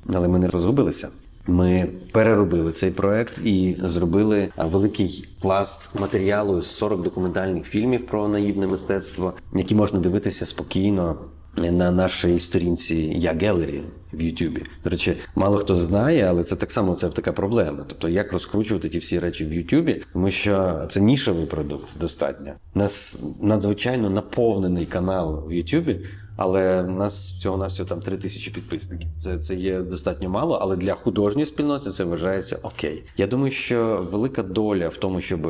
але 0.09 0.29
ми 0.29 0.38
не 0.38 0.49
розгубилися. 0.49 1.09
Ми 1.47 1.88
переробили 2.12 2.73
цей 2.73 2.91
проект 2.91 3.38
і 3.47 3.77
зробили 3.83 4.49
великий 4.57 5.29
пласт 5.41 6.00
матеріалу 6.00 6.62
з 6.62 6.71
40 6.71 7.03
документальних 7.03 7.65
фільмів 7.65 8.07
про 8.07 8.29
наївне 8.29 8.67
мистецтво, 8.67 9.33
які 9.57 9.75
можна 9.75 10.00
дивитися 10.00 10.47
спокійно 10.47 11.17
на 11.59 11.91
нашій 11.91 12.38
сторінці 12.38 12.97
Я 12.97 13.33
Gallery 13.33 13.83
в 14.12 14.23
Ютубі. 14.23 14.62
До 14.85 14.91
речі, 14.91 15.17
мало 15.35 15.59
хто 15.59 15.75
знає, 15.75 16.27
але 16.29 16.45
це 16.45 16.57
так 16.57 16.71
само 16.71 16.95
це 16.95 17.09
така 17.09 17.33
проблема. 17.33 17.85
Тобто, 17.88 18.09
як 18.09 18.33
розкручувати 18.33 18.88
ті 18.88 18.99
всі 18.99 19.19
речі 19.19 19.45
в 19.45 19.53
Ютубі, 19.55 20.03
тому 20.12 20.31
що 20.31 20.87
це 20.88 21.00
нішевий 21.00 21.47
продукт 21.47 21.99
достатньо. 22.00 22.53
У 22.75 22.79
нас 22.79 23.23
надзвичайно 23.43 24.11
наповнений 24.11 24.87
канал 24.87 25.45
в 25.49 25.53
Ютубі. 25.53 26.00
Але 26.41 26.83
в 26.83 26.91
нас 26.91 27.33
всього 27.33 27.57
на 27.57 27.67
всього 27.67 27.88
там 27.88 28.00
три 28.00 28.17
тисячі 28.17 28.50
підписників. 28.50 29.09
Це 29.19 29.38
це 29.38 29.55
є 29.55 29.81
достатньо 29.81 30.31
мало, 30.31 30.59
але 30.62 30.77
для 30.77 30.95
художньої 30.95 31.47
спільноти 31.47 31.91
це 31.91 32.05
вважається 32.05 32.59
окей. 32.62 33.05
Я 33.17 33.27
думаю, 33.27 33.50
що 33.50 34.09
велика 34.11 34.43
доля 34.43 34.88
в 34.88 34.97
тому, 34.97 35.21
щоб 35.21 35.41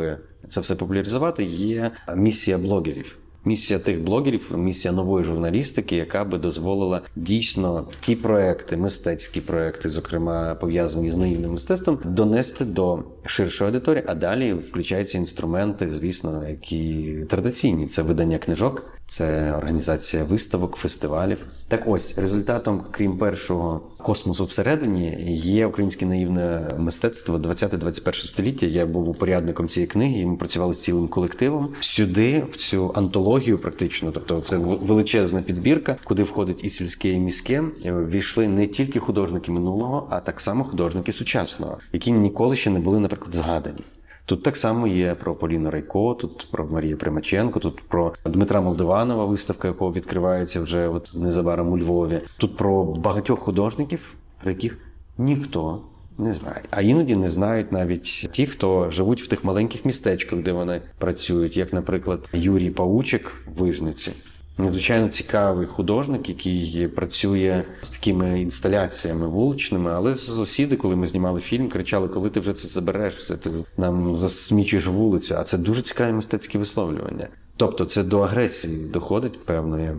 це 0.48 0.60
все 0.60 0.74
популяризувати, 0.74 1.44
є 1.44 1.90
місія 2.16 2.58
блогерів. 2.58 3.18
Місія 3.48 3.78
тих 3.78 4.00
блогерів, 4.00 4.52
місія 4.56 4.92
нової 4.92 5.24
журналістики, 5.24 5.96
яка 5.96 6.24
би 6.24 6.38
дозволила 6.38 7.00
дійсно 7.16 7.88
ті 8.00 8.16
проекти, 8.16 8.76
мистецькі 8.76 9.40
проекти, 9.40 9.88
зокрема 9.88 10.54
пов'язані 10.54 11.12
з 11.12 11.16
наївним 11.16 11.52
мистецтвом, 11.52 11.98
донести 12.04 12.64
до 12.64 13.02
ширшої 13.24 13.68
аудиторії. 13.68 14.04
А 14.06 14.14
далі 14.14 14.52
включаються 14.52 15.18
інструменти, 15.18 15.88
звісно, 15.88 16.48
які 16.48 17.14
традиційні 17.28 17.86
це 17.86 18.02
видання 18.02 18.38
книжок, 18.38 18.97
це 19.08 19.52
організація 19.52 20.24
виставок, 20.24 20.76
фестивалів. 20.76 21.38
Так 21.68 21.82
ось 21.86 22.18
результатом, 22.18 22.84
крім 22.90 23.18
першого 23.18 23.80
космосу 23.96 24.44
всередині, 24.44 25.16
є 25.36 25.66
українське 25.66 26.06
наївне 26.06 26.70
мистецтво 26.78 27.38
20-21 27.38 28.26
століття. 28.26 28.66
Я 28.66 28.86
був 28.86 29.08
упорядником 29.08 29.68
цієї 29.68 29.86
книги. 29.86 30.20
і 30.20 30.26
Ми 30.26 30.36
працювали 30.36 30.74
з 30.74 30.82
цілим 30.82 31.08
колективом. 31.08 31.68
Сюди 31.80 32.44
в 32.50 32.56
цю 32.56 32.92
антологію, 32.94 33.58
практично, 33.58 34.12
тобто 34.12 34.40
це 34.40 34.56
величезна 34.56 35.42
підбірка, 35.42 35.96
куди 36.04 36.22
входить 36.22 36.64
і 36.64 36.70
сільське, 36.70 37.10
і 37.10 37.18
міське. 37.18 37.64
Війшли 37.84 38.48
не 38.48 38.66
тільки 38.66 38.98
художники 38.98 39.52
минулого, 39.52 40.06
а 40.10 40.20
так 40.20 40.40
само 40.40 40.64
художники 40.64 41.12
сучасного, 41.12 41.78
які 41.92 42.12
ніколи 42.12 42.56
ще 42.56 42.70
не 42.70 42.78
були, 42.78 43.00
наприклад, 43.00 43.34
згадані. 43.34 43.80
Тут 44.28 44.42
так 44.42 44.56
само 44.56 44.86
є 44.86 45.14
про 45.14 45.34
Поліну 45.34 45.70
Райко, 45.70 46.14
тут 46.14 46.48
про 46.50 46.66
Марію 46.66 46.98
Примаченко, 46.98 47.60
тут 47.60 47.80
про 47.88 48.14
Дмитра 48.24 48.60
Молдованова, 48.60 49.24
виставка 49.24 49.68
якого 49.68 49.92
відкривається 49.92 50.60
вже 50.60 50.88
от 50.88 51.10
незабаром 51.14 51.72
у 51.72 51.78
Львові. 51.78 52.20
Тут 52.38 52.56
про 52.56 52.84
багатьох 52.84 53.40
художників, 53.40 54.14
про 54.42 54.50
яких 54.50 54.78
ніхто 55.18 55.82
не 56.18 56.32
знає. 56.32 56.62
А 56.70 56.82
іноді 56.82 57.16
не 57.16 57.28
знають 57.28 57.72
навіть 57.72 58.28
ті, 58.32 58.46
хто 58.46 58.90
живуть 58.90 59.22
в 59.22 59.26
тих 59.26 59.44
маленьких 59.44 59.84
містечках, 59.84 60.38
де 60.38 60.52
вони 60.52 60.80
працюють, 60.98 61.56
як, 61.56 61.72
наприклад, 61.72 62.28
Юрій 62.32 62.70
Паучик 62.70 63.32
в 63.46 63.60
Вижниці. 63.60 64.12
Надзвичайно 64.58 65.08
цікавий 65.08 65.66
художник, 65.66 66.28
який 66.28 66.88
працює 66.88 67.64
з 67.82 67.90
такими 67.90 68.40
інсталяціями 68.40 69.28
вуличними. 69.28 69.90
Але 69.90 70.14
сусіди, 70.14 70.76
коли 70.76 70.96
ми 70.96 71.06
знімали 71.06 71.40
фільм, 71.40 71.68
кричали: 71.68 72.08
коли 72.08 72.30
ти 72.30 72.40
вже 72.40 72.52
це 72.52 72.68
забереш, 72.68 73.16
все 73.16 73.36
ти 73.36 73.50
нам 73.76 74.16
засмічуєш 74.16 74.86
вулицю. 74.86 75.36
А 75.38 75.42
це 75.42 75.58
дуже 75.58 75.82
цікаве 75.82 76.12
мистецьке 76.12 76.58
висловлювання. 76.58 77.28
Тобто, 77.56 77.84
це 77.84 78.02
до 78.02 78.20
агресії 78.20 78.88
доходить 78.88 79.44
певної. 79.44 79.90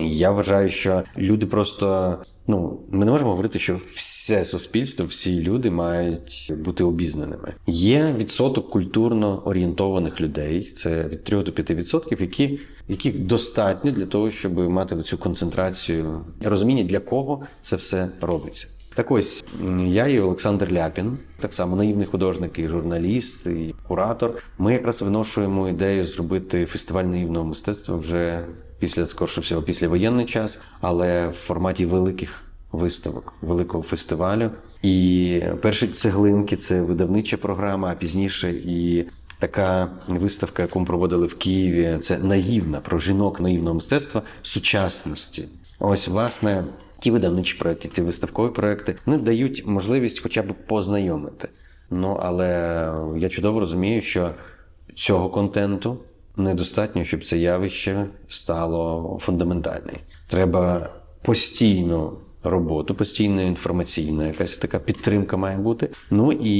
Я 0.00 0.30
вважаю, 0.30 0.68
що 0.68 1.02
люди 1.18 1.46
просто 1.46 2.18
ну 2.46 2.80
ми 2.90 3.04
не 3.04 3.10
можемо 3.10 3.30
говорити, 3.30 3.58
що 3.58 3.80
все 3.88 4.44
суспільство, 4.44 5.06
всі 5.06 5.42
люди 5.42 5.70
мають 5.70 6.52
бути 6.58 6.84
обізнаними. 6.84 7.54
Є 7.66 8.14
відсоток 8.18 8.70
культурно 8.70 9.42
орієнтованих 9.44 10.20
людей, 10.20 10.62
це 10.62 11.04
від 11.04 11.24
3 11.24 11.42
до 11.42 11.52
5 11.52 11.70
відсотків, 11.70 12.20
які 12.20 12.60
яких 12.88 13.18
достатньо 13.18 13.90
для 13.90 14.06
того, 14.06 14.30
щоб 14.30 14.58
мати 14.58 15.02
цю 15.02 15.18
концентрацію 15.18 16.24
розуміння, 16.40 16.82
для 16.82 17.00
кого 17.00 17.42
це 17.62 17.76
все 17.76 18.08
робиться. 18.20 18.68
Так 18.94 19.10
ось 19.10 19.44
я 19.86 20.06
і 20.06 20.20
Олександр 20.20 20.72
Ляпін, 20.72 21.18
так 21.40 21.54
само 21.54 21.76
наївний 21.76 22.06
художник, 22.06 22.58
і 22.58 22.68
журналіст, 22.68 23.46
і 23.46 23.74
куратор. 23.88 24.42
Ми 24.58 24.72
якраз 24.72 25.02
виношуємо 25.02 25.68
ідею 25.68 26.04
зробити 26.04 26.66
фестиваль 26.66 27.04
наївного 27.04 27.44
мистецтва 27.44 27.96
вже 27.96 28.44
після 28.78 29.06
скорше 29.06 29.40
всього 29.40 29.62
після 29.62 29.88
воєнний 29.88 30.26
час, 30.26 30.60
але 30.80 31.28
в 31.28 31.32
форматі 31.32 31.86
великих 31.86 32.42
виставок, 32.72 33.34
великого 33.42 33.82
фестивалю. 33.82 34.50
І 34.82 35.42
перші 35.62 35.86
цеглинки 35.86 36.56
це 36.56 36.80
видавнича 36.80 37.36
програма, 37.36 37.88
а 37.88 37.94
пізніше 37.94 38.50
і. 38.50 39.04
Така 39.38 39.90
виставка, 40.08 40.62
яку 40.62 40.80
ми 40.80 40.86
проводили 40.86 41.26
в 41.26 41.38
Києві, 41.38 41.98
це 42.00 42.18
наївна 42.18 42.80
про 42.80 42.98
жінок 42.98 43.40
наївного 43.40 43.74
мистецтва 43.74 44.22
сучасності. 44.42 45.48
Ось, 45.80 46.08
власне, 46.08 46.64
ті 46.98 47.10
видавничі 47.10 47.58
проекти, 47.58 47.88
ті 47.88 48.02
виставкові 48.02 48.52
проекти 48.52 48.96
вони 49.06 49.18
дають 49.18 49.66
можливість 49.66 50.20
хоча 50.20 50.42
б 50.42 50.54
познайомити. 50.66 51.48
Ну 51.90 52.18
але 52.22 52.48
я 53.16 53.28
чудово 53.28 53.60
розумію, 53.60 54.02
що 54.02 54.34
цього 54.94 55.30
контенту 55.30 55.98
недостатньо, 56.36 57.04
щоб 57.04 57.24
це 57.24 57.38
явище 57.38 58.06
стало 58.28 59.18
фундаментальним. 59.22 59.96
Треба 60.26 60.88
постійно 61.22 62.12
роботу, 62.42 62.94
постійно 62.94 63.42
інформаційна, 63.42 64.26
якась 64.26 64.56
така 64.56 64.78
підтримка 64.78 65.36
має 65.36 65.56
бути. 65.56 65.88
Ну 66.10 66.32
і 66.32 66.52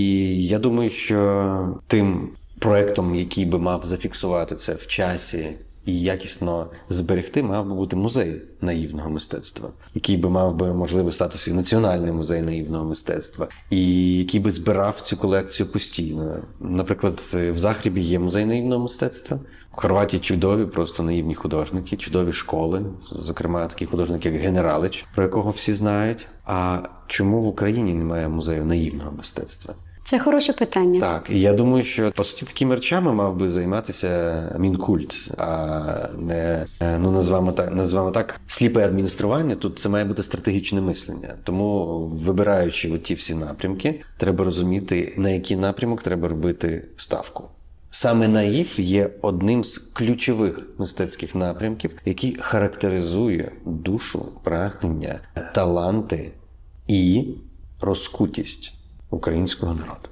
я 0.47 0.59
думаю, 0.59 0.91
що 0.91 1.81
тим 1.87 2.29
проектом, 2.59 3.15
який 3.15 3.45
би 3.45 3.59
мав 3.59 3.85
зафіксувати 3.85 4.57
це 4.57 4.75
в 4.75 4.87
часі. 4.87 5.49
І 5.87 6.01
якісно 6.01 6.67
зберегти 6.89 7.43
мав 7.43 7.67
би 7.67 7.75
бути 7.75 7.97
музей 7.97 8.43
наївного 8.61 9.11
мистецтва, 9.11 9.69
який 9.95 10.17
би 10.17 10.31
мав 10.31 10.55
би 10.55 10.75
можливо 10.75 11.13
статися 11.13 11.55
національний 11.55 12.13
музей 12.13 12.43
наївного 12.43 12.85
мистецтва, 12.85 13.49
і 13.71 14.13
який 14.19 14.41
би 14.41 14.51
збирав 14.51 15.01
цю 15.01 15.17
колекцію 15.17 15.67
постійно. 15.67 16.43
Наприклад, 16.61 17.21
в 17.35 17.57
Захрібі 17.57 18.01
є 18.01 18.19
музей 18.19 18.45
наївного 18.45 18.83
мистецтва. 18.83 19.41
В 19.73 19.81
Хорватії 19.81 20.21
чудові, 20.21 20.67
просто 20.67 21.03
наївні 21.03 21.35
художники, 21.35 21.97
чудові 21.97 22.33
школи, 22.33 22.85
зокрема 23.13 23.67
такий 23.67 23.89
художник, 23.89 24.27
як 24.27 24.35
Генералич, 24.35 25.07
про 25.15 25.25
якого 25.25 25.51
всі 25.51 25.73
знають. 25.73 26.27
А 26.45 26.79
чому 27.07 27.41
в 27.41 27.47
Україні 27.47 27.95
немає 27.95 28.29
музею 28.29 28.65
наївного 28.65 29.13
мистецтва? 29.13 29.75
Це 30.09 30.19
хороше 30.19 30.53
питання. 30.53 31.01
Так, 31.01 31.27
і 31.31 31.41
я 31.41 31.53
думаю, 31.53 31.85
що 31.85 32.11
по 32.11 32.25
суті 32.25 32.47
такими 32.47 32.75
речами 32.75 33.13
мав 33.13 33.37
би 33.37 33.51
займатися 33.51 34.43
мінкульт, 34.59 35.31
а 35.39 35.83
не 36.19 36.67
е, 36.81 36.99
ну 36.99 37.11
назвемо 37.11 37.53
так, 37.53 37.75
назвемо 37.75 38.11
так 38.11 38.41
сліпе 38.47 38.85
адміністрування. 38.85 39.55
Тут 39.55 39.79
це 39.79 39.89
має 39.89 40.05
бути 40.05 40.23
стратегічне 40.23 40.81
мислення. 40.81 41.35
Тому, 41.45 41.99
вибираючи 42.07 42.93
оті 42.93 43.15
всі 43.15 43.35
напрямки, 43.35 44.01
треба 44.17 44.45
розуміти, 44.45 45.15
на 45.17 45.31
який 45.31 45.57
напрямок 45.57 46.03
треба 46.03 46.29
робити 46.29 46.89
ставку. 46.97 47.45
Саме 47.91 48.29
наїв 48.29 48.75
є 48.77 49.11
одним 49.23 49.65
з 49.65 49.79
ключових 49.79 50.61
мистецьких 50.79 51.35
напрямків, 51.35 51.91
який 52.05 52.37
характеризує 52.41 53.53
душу, 53.65 54.27
прагнення, 54.45 55.21
таланти 55.55 56.33
і 56.89 57.25
розкутість 57.81 58.76
українського 59.17 59.75
народу. 59.75 60.09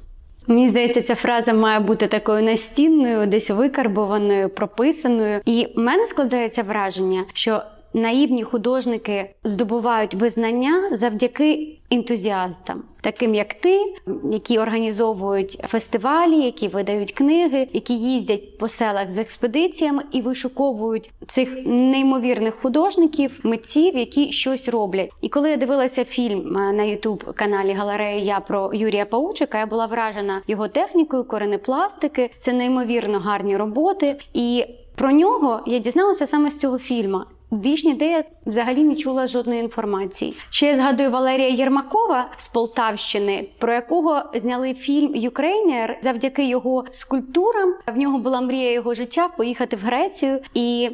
Мені 0.47 0.69
здається, 0.69 1.03
ця 1.03 1.15
фраза 1.15 1.53
має 1.53 1.81
бути 1.81 2.07
такою 2.07 2.43
настінною, 2.43 3.27
десь 3.27 3.51
викарбованою, 3.51 4.49
прописаною. 4.49 5.41
І 5.45 5.69
в 5.77 5.79
мене 5.79 6.07
складається 6.07 6.63
враження, 6.63 7.25
що 7.33 7.63
наївні 7.95 8.43
художники 8.43 9.31
здобувають 9.45 10.15
визнання 10.15 10.91
завдяки 10.93 11.79
ентузіастам, 11.91 12.83
таким 13.01 13.35
як 13.35 13.55
ти, 13.55 13.95
які 14.31 14.59
організовують 14.59 15.53
фестивалі, 15.53 16.37
які 16.37 16.69
видають 16.69 17.13
книги, 17.13 17.69
які 17.73 17.95
їздять 17.95 18.59
по 18.59 18.69
селах 18.69 19.11
з 19.11 19.19
експедиціями 19.19 20.03
і 20.13 20.21
вишуковують 20.21 21.11
цих 21.27 21.67
неймовірних 21.67 22.55
художників, 22.55 23.41
митців, 23.43 23.97
які 23.97 24.33
щось 24.33 24.69
роблять. 24.69 25.11
І 25.21 25.29
коли 25.29 25.51
я 25.51 25.57
дивилася 25.57 26.05
фільм 26.05 26.57
е, 26.57 26.73
на 26.73 26.83
Ютуб 26.83 27.35
каналі 27.35 27.73
Галерея 27.73 28.19
Я 28.25 28.41
про 28.41 28.71
Юрія 28.75 29.05
Паучика, 29.05 29.59
я 29.59 29.67
була 29.67 29.87
вражена 29.87 30.43
його 30.47 30.69
технікою, 30.69 31.25
коренепластики. 31.25 32.31
Це 32.39 32.53
неймовірно 32.53 33.19
гарні 33.19 33.57
роботи. 33.57 34.17
І 34.35 34.65
про 34.95 35.11
нього 35.11 35.61
я 35.67 35.79
дізналася 35.79 36.27
саме 36.27 36.51
з 36.51 36.59
цього 36.59 36.79
фільму. 36.79 37.21
Більш 37.55 37.85
ніде 37.85 38.11
я 38.11 38.25
взагалі 38.47 38.85
не 38.85 38.97
чула 38.97 39.27
жодної 39.27 39.61
інформації. 39.61 40.35
Ще 40.51 40.67
я 40.67 40.77
згадую 40.77 41.11
Валерія 41.11 41.49
Єрмакова 41.49 42.31
з 42.37 42.49
Полтавщини, 42.49 43.49
про 43.59 43.73
якого 43.73 44.23
зняли 44.35 44.75
фільм 44.75 45.15
Юкрейнер. 45.15 45.99
Завдяки 46.03 46.49
його 46.49 46.85
скульптурам 46.91 47.75
в 47.95 47.97
нього 47.97 48.19
була 48.19 48.41
мрія 48.41 48.73
його 48.73 48.95
життя 48.95 49.29
поїхати 49.29 49.77
в 49.77 49.81
Грецію 49.81 50.41
і. 50.55 50.91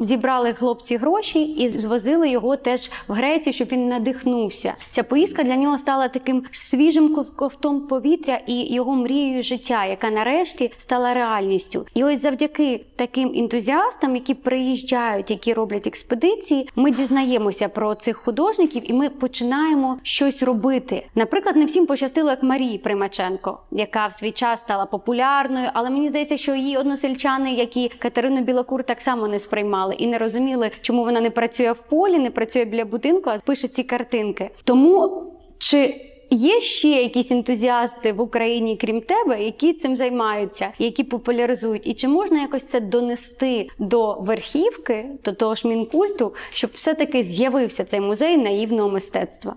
Зібрали 0.00 0.52
хлопці 0.52 0.96
гроші 0.96 1.42
і 1.42 1.68
звозили 1.68 2.28
його 2.28 2.56
теж 2.56 2.90
в 3.08 3.12
Грецію, 3.12 3.52
щоб 3.52 3.68
він 3.72 3.88
надихнувся. 3.88 4.74
Ця 4.90 5.02
поїздка 5.02 5.42
для 5.42 5.56
нього 5.56 5.78
стала 5.78 6.08
таким 6.08 6.44
свіжим 6.50 7.14
ков- 7.16 7.36
ковтом 7.36 7.80
повітря 7.80 8.40
і 8.46 8.74
його 8.74 8.92
мрією 8.96 9.42
життя, 9.42 9.84
яка 9.84 10.10
нарешті 10.10 10.72
стала 10.78 11.14
реальністю. 11.14 11.86
І 11.94 12.04
ось 12.04 12.22
завдяки 12.22 12.84
таким 12.96 13.32
ентузіастам, 13.36 14.14
які 14.14 14.34
приїжджають, 14.34 15.30
які 15.30 15.54
роблять 15.54 15.86
експедиції, 15.86 16.68
ми 16.76 16.90
дізнаємося 16.90 17.68
про 17.68 17.94
цих 17.94 18.16
художників 18.16 18.90
і 18.90 18.92
ми 18.92 19.08
починаємо 19.08 19.98
щось 20.02 20.42
робити. 20.42 21.06
Наприклад, 21.14 21.56
не 21.56 21.64
всім 21.64 21.86
пощастило, 21.86 22.30
як 22.30 22.42
Марії 22.42 22.78
Примаченко, 22.78 23.58
яка 23.70 24.06
в 24.06 24.14
свій 24.14 24.30
час 24.30 24.60
стала 24.60 24.86
популярною, 24.86 25.68
але 25.74 25.90
мені 25.90 26.08
здається, 26.08 26.36
що 26.36 26.54
її 26.54 26.76
односельчани, 26.76 27.54
як 27.54 27.76
і 27.76 27.88
Катерину 27.88 28.40
Білокур, 28.40 28.84
так 28.84 29.00
само 29.00 29.28
не 29.28 29.38
сприймали 29.38 29.83
і 29.92 30.06
не 30.06 30.18
розуміли, 30.18 30.70
чому 30.80 31.04
вона 31.04 31.20
не 31.20 31.30
працює 31.30 31.72
в 31.72 31.78
полі, 31.78 32.18
не 32.18 32.30
працює 32.30 32.64
біля 32.64 32.84
будинку, 32.84 33.30
а 33.30 33.38
пише 33.38 33.68
ці 33.68 33.82
картинки. 33.82 34.50
Тому 34.64 35.24
чи 35.58 35.94
Є 36.30 36.60
ще 36.60 36.88
якісь 36.88 37.30
ентузіасти 37.30 38.12
в 38.12 38.20
Україні, 38.20 38.76
крім 38.76 39.00
тебе, 39.00 39.42
які 39.42 39.72
цим 39.72 39.96
займаються, 39.96 40.72
які 40.78 41.04
популяризують, 41.04 41.86
і 41.86 41.94
чи 41.94 42.08
можна 42.08 42.40
якось 42.40 42.64
це 42.64 42.80
донести 42.80 43.68
до 43.78 44.14
верхівки, 44.20 45.06
до 45.24 45.32
того 45.32 45.54
ж 45.54 45.68
мінкульту, 45.68 46.34
щоб 46.50 46.70
все-таки 46.74 47.22
з'явився 47.22 47.84
цей 47.84 48.00
музей 48.00 48.36
наївного 48.36 48.90
мистецтва? 48.90 49.56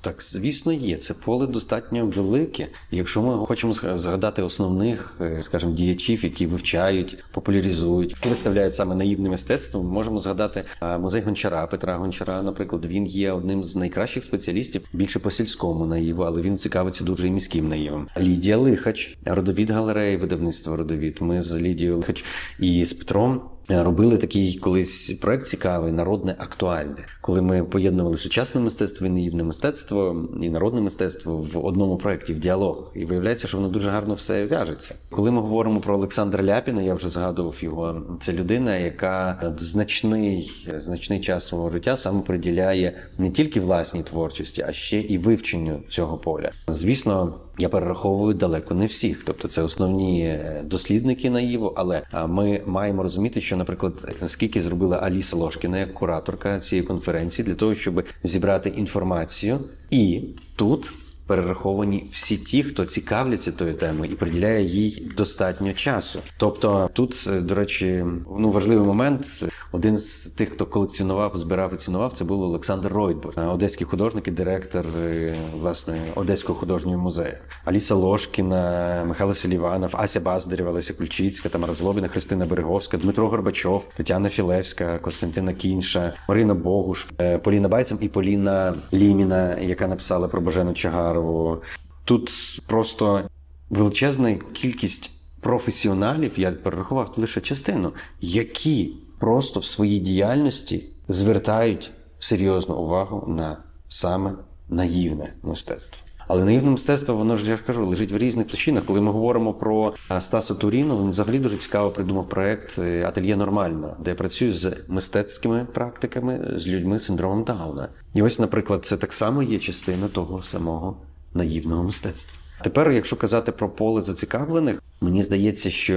Так, 0.00 0.22
звісно, 0.22 0.72
є. 0.72 0.96
Це 0.96 1.14
поле 1.14 1.46
достатньо 1.46 2.06
велике. 2.06 2.68
Якщо 2.90 3.22
ми 3.22 3.46
хочемо 3.46 3.72
згадати 3.72 4.42
основних, 4.42 5.16
е, 5.20 5.42
скажімо, 5.42 5.72
діячів, 5.72 6.24
які 6.24 6.46
вивчають, 6.46 7.24
популяризують, 7.32 8.26
виставляють 8.26 8.74
саме 8.74 8.94
наївне 8.94 9.28
мистецтво, 9.28 9.82
ми 9.82 9.90
можемо 9.90 10.18
згадати 10.18 10.64
е, 10.82 10.98
музей 10.98 11.22
Гончара, 11.22 11.66
Петра 11.66 11.96
Гончара. 11.96 12.42
Наприклад, 12.42 12.84
він 12.84 13.06
є 13.06 13.32
одним 13.32 13.64
з 13.64 13.76
найкращих 13.76 14.24
спеціалістів 14.24 14.82
більше 14.92 15.18
по 15.18 15.30
сільському 15.30 15.86
наїву, 15.86 16.22
але 16.22 16.42
він 16.42 16.56
цікавиться 16.56 17.04
дуже 17.04 17.28
і 17.28 17.30
міським 17.30 17.68
наївом. 17.68 18.08
Лідія 18.18 18.56
Лихач, 18.56 19.18
родовід 19.24 19.70
галереї, 19.70 20.16
видавництво 20.16 20.76
родовід. 20.76 21.16
Ми 21.20 21.42
з 21.42 21.56
Лідією 21.56 21.96
Лихач 21.96 22.24
і 22.58 22.84
з 22.84 22.92
Петром. 22.92 23.51
Е, 23.70 23.82
Робили 23.82 24.16
такий 24.16 24.58
колись 24.58 25.10
проект 25.20 25.46
цікавий, 25.46 25.92
народне 25.92 26.34
актуальне, 26.38 27.06
коли 27.20 27.42
ми 27.42 27.64
поєднували 27.64 28.16
сучасне 28.16 28.60
мистецтво 28.60 29.06
і 29.06 29.10
наївне 29.10 29.42
мистецтво 29.42 30.28
і 30.42 30.50
народне 30.50 30.80
мистецтво 30.80 31.36
в 31.36 31.66
одному 31.66 31.96
проєкті, 31.96 32.32
в 32.32 32.38
діалог. 32.38 32.90
І 32.94 33.04
виявляється, 33.04 33.48
що 33.48 33.56
воно 33.56 33.68
дуже 33.68 33.90
гарно 33.90 34.14
все 34.14 34.46
в'яжеться. 34.46 34.94
Коли 35.10 35.30
ми 35.30 35.40
говоримо 35.40 35.80
про 35.80 35.94
Олександра 35.94 36.44
Ляпіна, 36.44 36.82
я 36.82 36.94
вже 36.94 37.08
згадував 37.08 37.56
його. 37.60 38.02
Це 38.20 38.32
людина, 38.32 38.76
яка 38.76 39.52
значний, 39.58 40.66
значний 40.76 41.20
час 41.20 41.46
свого 41.46 41.70
життя 41.70 41.96
саме 41.96 42.22
приділяє 42.22 42.96
не 43.18 43.30
тільки 43.30 43.60
власній 43.60 44.02
творчості, 44.02 44.64
а 44.68 44.72
ще 44.72 45.00
і 45.00 45.18
вивченню 45.18 45.80
цього 45.88 46.18
поля. 46.18 46.50
Звісно. 46.68 47.34
Я 47.58 47.68
перераховую 47.68 48.34
далеко 48.34 48.74
не 48.74 48.86
всіх, 48.86 49.24
тобто 49.24 49.48
це 49.48 49.62
основні 49.62 50.24
е, 50.24 50.62
дослідники 50.64 51.30
наїву, 51.30 51.72
але 51.76 52.02
ми 52.28 52.62
маємо 52.66 53.02
розуміти, 53.02 53.40
що, 53.40 53.56
наприклад, 53.56 54.16
скільки 54.26 54.60
зробила 54.60 54.96
Аліса 54.96 55.36
Лошкіна 55.36 55.78
як 55.78 55.94
кураторка 55.94 56.60
цієї 56.60 56.86
конференції 56.86 57.46
для 57.46 57.54
того, 57.54 57.74
щоб 57.74 58.04
зібрати 58.24 58.68
інформацію, 58.68 59.60
і 59.90 60.22
тут 60.56 60.92
перераховані 61.26 62.08
всі 62.10 62.36
ті, 62.36 62.62
хто 62.62 62.84
цікавляться 62.84 63.52
тою 63.52 63.74
темою 63.74 64.12
і 64.12 64.14
приділяє 64.14 64.64
їй 64.64 65.12
достатньо 65.16 65.72
часу. 65.72 66.20
Тобто, 66.36 66.90
тут, 66.92 67.28
е, 67.32 67.40
до 67.40 67.54
речі, 67.54 68.04
ну 68.38 68.50
важливий 68.50 68.86
момент. 68.86 69.26
Один 69.72 69.96
з 69.96 70.26
тих, 70.26 70.52
хто 70.52 70.66
колекціонував, 70.66 71.32
збирав 71.36 71.74
і 71.74 71.76
цінував, 71.76 72.12
це 72.12 72.24
був 72.24 72.42
Олександр 72.42 72.92
Ройтбург, 72.92 73.34
е, 73.38 73.46
одеський 73.46 73.86
художник 73.86 74.28
і 74.28 74.30
директор 74.30 74.86
е, 74.98 75.36
власне 75.60 75.98
Одеського 76.14 76.58
художнього 76.58 76.98
музею. 76.98 77.34
Аліса 77.64 77.94
Лошкіна, 77.94 79.04
Михайло 79.08 79.34
Селіванов, 79.34 79.90
Ася 79.92 80.20
Баздарєва, 80.20 80.70
Леся 80.70 80.94
Кульчицька, 80.94 81.48
Тамара 81.48 81.74
Злобіна, 81.74 82.08
Христина 82.08 82.46
Береговська, 82.46 82.96
Дмитро 82.96 83.28
Горбачов, 83.28 83.88
Тетяна 83.96 84.28
Філевська, 84.28 84.98
Костянтина 84.98 85.52
Кінша, 85.52 86.12
Марина 86.28 86.54
Богуш, 86.54 87.06
Поліна 87.42 87.68
Байцем 87.68 87.98
і 88.00 88.08
Поліна 88.08 88.74
Ліміна, 88.92 89.58
яка 89.58 89.86
написала 89.86 90.28
про 90.28 90.40
Божену 90.40 90.74
Чагарову. 91.12 91.62
Тут 92.04 92.30
просто 92.66 93.28
величезна 93.70 94.34
кількість 94.34 95.10
професіоналів, 95.40 96.32
я 96.36 96.52
перерахував 96.52 97.14
лише 97.16 97.40
частину, 97.40 97.92
які 98.20 98.96
просто 99.18 99.60
в 99.60 99.64
своїй 99.64 99.98
діяльності 99.98 100.84
звертають 101.08 101.90
серйозну 102.18 102.74
увагу 102.74 103.24
на 103.28 103.56
саме 103.88 104.34
наївне 104.68 105.34
мистецтво. 105.42 105.98
Але 106.32 106.44
наївне 106.44 106.70
мистецтво, 106.70 107.14
воно 107.14 107.36
ж 107.36 107.50
я 107.50 107.56
ж 107.56 107.62
кажу, 107.66 107.86
лежить 107.86 108.12
в 108.12 108.16
різних 108.16 108.46
площинах. 108.46 108.84
Коли 108.84 109.00
ми 109.00 109.12
говоримо 109.12 109.54
про 109.54 109.94
Стаса 110.20 110.54
Туріну, 110.54 111.02
він 111.02 111.10
взагалі 111.10 111.38
дуже 111.38 111.56
цікаво 111.56 111.90
придумав 111.90 112.28
проект 112.28 112.78
е, 112.78 113.04
Ательє 113.06 113.36
Нормально, 113.36 113.96
де 114.00 114.10
я 114.10 114.16
працюю 114.16 114.52
з 114.52 114.76
мистецькими 114.88 115.66
практиками, 115.74 116.54
з 116.56 116.66
людьми 116.66 116.98
з 116.98 117.04
синдромом 117.04 117.44
Дауна. 117.44 117.88
І 118.14 118.22
ось, 118.22 118.38
наприклад, 118.38 118.84
це 118.84 118.96
так 118.96 119.12
само 119.12 119.42
є 119.42 119.58
частина 119.58 120.08
того 120.08 120.42
самого 120.42 120.96
наївного 121.34 121.82
мистецтва. 121.82 122.38
Тепер, 122.62 122.92
якщо 122.92 123.16
казати 123.16 123.52
про 123.52 123.68
поле 123.68 124.02
зацікавлених, 124.02 124.82
мені 125.02 125.22
здається, 125.22 125.70
що 125.70 125.94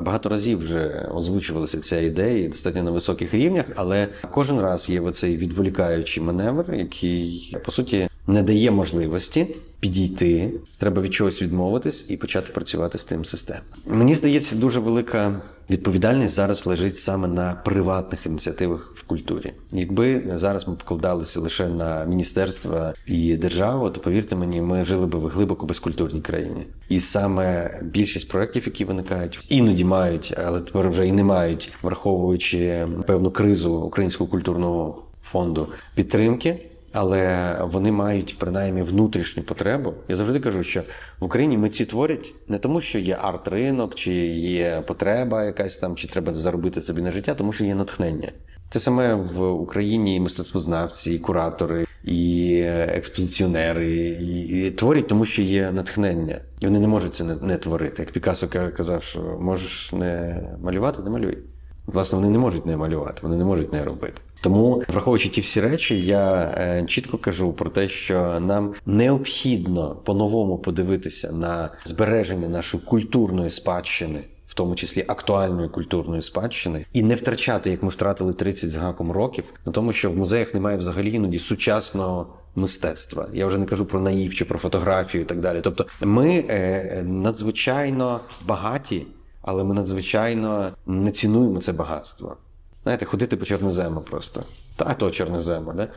багато 0.00 0.28
разів 0.28 0.58
вже 0.58 1.08
озвучувалася 1.14 1.80
ця 1.80 2.00
ідея 2.00 2.48
достатньо 2.48 2.82
на 2.82 2.90
високих 2.90 3.34
рівнях, 3.34 3.64
але 3.76 4.08
кожен 4.30 4.60
раз 4.60 4.90
є 4.90 5.00
оцей 5.00 5.36
відволікаючий 5.36 6.22
маневр, 6.22 6.74
який 6.74 7.56
по 7.64 7.70
суті 7.72 8.08
не 8.26 8.42
дає 8.42 8.70
можливості 8.70 9.46
підійти. 9.80 10.52
Треба 10.78 11.02
від 11.02 11.14
чогось 11.14 11.42
відмовитись 11.42 12.06
і 12.08 12.16
почати 12.16 12.52
працювати 12.52 12.98
з 12.98 13.04
тим 13.04 13.24
системно. 13.24 13.62
Мені 13.86 14.14
здається, 14.14 14.56
дуже 14.56 14.80
велика 14.80 15.40
відповідальність 15.70 16.34
зараз 16.34 16.66
лежить 16.66 16.96
саме 16.96 17.28
на 17.28 17.54
приватних 17.64 18.26
ініціативах 18.26 18.92
в 18.94 19.02
культурі. 19.02 19.52
Якби 19.72 20.32
зараз 20.34 20.68
ми 20.68 20.74
покладалися 20.74 21.40
лише 21.40 21.68
на 21.68 22.04
міністерства 22.04 22.94
і 23.06 23.36
державу, 23.36 23.90
то 23.90 24.00
повірте 24.00 24.36
мені, 24.36 24.60
ми 24.60 24.84
жили 24.84 25.06
би 25.06 25.18
в 25.18 25.26
глибоко 25.26 25.66
безкультурній 25.66 26.20
країні. 26.20 26.66
І 26.88 27.00
саме 27.00 27.70
більшість 27.82 28.28
проєктів, 28.28 28.47
які 28.56 28.84
виникають, 28.84 29.44
іноді 29.48 29.84
мають, 29.84 30.34
але 30.46 30.60
тепер 30.60 30.88
вже 30.88 31.06
і 31.06 31.12
не 31.12 31.24
мають, 31.24 31.72
враховуючи 31.82 32.86
певну 33.06 33.30
кризу 33.30 33.74
українського 33.74 34.30
культурного 34.30 35.02
фонду 35.22 35.68
підтримки. 35.94 36.64
але 36.92 37.54
вони 37.62 37.92
мають 37.92 38.38
принаймні 38.38 38.82
внутрішню 38.82 39.42
потребу. 39.42 39.94
Я 40.08 40.16
завжди 40.16 40.40
кажу, 40.40 40.62
що 40.62 40.82
в 41.20 41.24
Україні 41.24 41.58
митці 41.58 41.84
творять 41.84 42.34
не 42.48 42.58
тому, 42.58 42.80
що 42.80 42.98
є 42.98 43.18
арт-ринок, 43.22 43.94
чи 43.94 44.12
є 44.36 44.82
потреба 44.86 45.44
якась 45.44 45.76
там, 45.76 45.96
чи 45.96 46.08
треба 46.08 46.34
заробити 46.34 46.80
собі 46.80 47.02
на 47.02 47.10
життя, 47.10 47.34
тому 47.34 47.52
що 47.52 47.64
є 47.64 47.74
натхнення. 47.74 48.28
Те 48.68 48.78
саме 48.78 49.14
в 49.14 49.50
Україні 49.50 50.16
і 50.16 50.20
мистецтвознавці, 50.20 51.12
і 51.12 51.18
куратори, 51.18 51.86
і 52.04 52.60
експозиціонери, 52.68 53.96
і, 54.20 54.66
і 54.66 54.70
творять, 54.70 55.08
тому 55.08 55.24
що 55.24 55.42
є 55.42 55.72
натхнення. 55.72 56.40
І 56.60 56.66
вони 56.66 56.78
не 56.78 56.88
можуть 56.88 57.14
це 57.14 57.24
не, 57.24 57.34
не 57.34 57.56
творити. 57.56 58.02
Як 58.02 58.12
Пікассо 58.12 58.48
казав, 58.76 59.02
що 59.02 59.38
можеш 59.40 59.92
не 59.92 60.42
малювати, 60.62 61.02
не 61.02 61.10
малюй. 61.10 61.38
Власне, 61.86 62.18
вони 62.18 62.30
не 62.30 62.38
можуть 62.38 62.66
не 62.66 62.76
малювати, 62.76 63.20
вони 63.22 63.36
не 63.36 63.44
можуть 63.44 63.72
не 63.72 63.84
робити. 63.84 64.20
Тому, 64.40 64.82
враховуючи 64.88 65.28
ті 65.28 65.40
всі 65.40 65.60
речі, 65.60 66.00
я 66.00 66.54
е, 66.58 66.84
чітко 66.86 67.18
кажу 67.18 67.52
про 67.52 67.70
те, 67.70 67.88
що 67.88 68.40
нам 68.40 68.74
необхідно 68.86 69.96
по-новому 70.04 70.58
подивитися 70.58 71.32
на 71.32 71.70
збереження 71.84 72.48
нашої 72.48 72.82
культурної 72.82 73.50
спадщини, 73.50 74.24
в 74.48 74.54
тому 74.54 74.74
числі 74.74 75.04
актуальної 75.08 75.68
культурної 75.68 76.22
спадщини, 76.22 76.86
і 76.92 77.02
не 77.02 77.14
втрачати, 77.14 77.70
як 77.70 77.82
ми 77.82 77.88
втратили 77.88 78.32
30 78.32 78.70
з 78.70 78.76
гаком 78.76 79.12
років, 79.12 79.44
на 79.66 79.72
тому, 79.72 79.92
що 79.92 80.10
в 80.10 80.16
музеях 80.16 80.54
немає 80.54 80.76
взагалі 80.76 81.12
іноді 81.12 81.38
сучасного. 81.38 82.26
Мистецтва, 82.54 83.28
я 83.32 83.46
вже 83.46 83.58
не 83.58 83.66
кажу 83.66 83.86
про 83.86 84.00
наїв 84.00 84.34
чи 84.34 84.44
про 84.44 84.58
фотографію 84.58 85.22
і 85.22 85.24
так 85.24 85.40
далі. 85.40 85.60
Тобто, 85.64 85.86
ми 86.00 86.44
е, 86.48 87.02
надзвичайно 87.06 88.20
багаті, 88.46 89.06
але 89.42 89.64
ми 89.64 89.74
надзвичайно 89.74 90.72
не 90.86 91.10
цінуємо 91.10 91.60
це 91.60 91.72
багатство. 91.72 92.36
Знаєте, 92.82 93.04
ходити 93.04 93.36
по 93.36 93.44
чорнозему 93.44 94.00
просто. 94.00 94.42
Та 94.76 94.94
то 94.94 95.10
чорнозема, 95.10 95.72
да? 95.72 95.88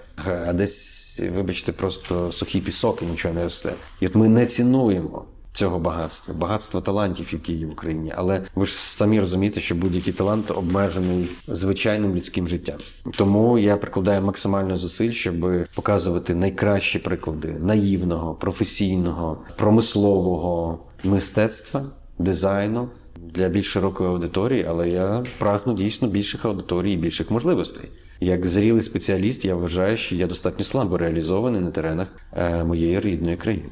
а 0.48 0.54
десь, 0.54 1.22
вибачте, 1.36 1.72
просто 1.72 2.32
сухий 2.32 2.62
пісок 2.62 3.02
і 3.02 3.06
нічого 3.06 3.34
не 3.34 3.44
росте. 3.44 3.74
І 4.00 4.08
от 4.08 4.16
ми 4.16 4.30
не 4.30 4.46
цінуємо 4.46 5.26
цього 5.54 5.80
багатства, 5.80 6.34
багатства 6.34 6.82
талантів, 6.82 7.30
які 7.34 7.54
є 7.54 7.66
в 7.66 7.72
Україні. 7.72 8.14
Але 8.16 8.42
ви 8.56 8.66
ж 8.66 8.74
самі 8.74 9.20
розумієте, 9.20 9.62
що 9.62 9.76
будь-який 9.76 10.14
талант 10.14 10.52
обмежений 10.52 11.30
звичайним 11.48 12.16
людським 12.16 12.48
життям. 12.48 12.78
Тому 13.18 13.60
я 13.60 13.78
прикладаю 13.78 14.22
максимально 14.22 14.78
зусиль, 14.78 15.12
щоб 15.12 15.36
показувати 15.76 16.36
найкращі 16.36 17.00
приклади 17.00 17.56
наївного, 17.60 18.34
професійного, 18.34 19.38
промислового 19.58 20.80
мистецтва, 21.04 21.86
дизайну 22.20 22.90
для 23.34 23.50
більш 23.50 23.66
широкої 23.66 24.10
аудиторії, 24.10 24.66
але 24.70 24.90
я 24.90 25.24
прагну 25.38 25.74
дійсно 25.74 26.08
більших 26.08 26.46
аудиторій 26.46 26.94
і 26.94 26.98
більших 26.98 27.32
можливостей. 27.32 27.90
Як 28.20 28.46
зрілий 28.46 28.82
спеціаліст, 28.82 29.46
я 29.46 29.56
вважаю, 29.56 29.98
що 29.98 30.16
я 30.16 30.28
достатньо 30.28 30.66
слабо 30.66 30.98
реалізований 30.98 31.62
на 31.62 31.72
теренах 31.72 32.08
е, 32.38 32.64
моєї 32.64 33.00
рідної 33.00 33.38
країни. 33.38 33.70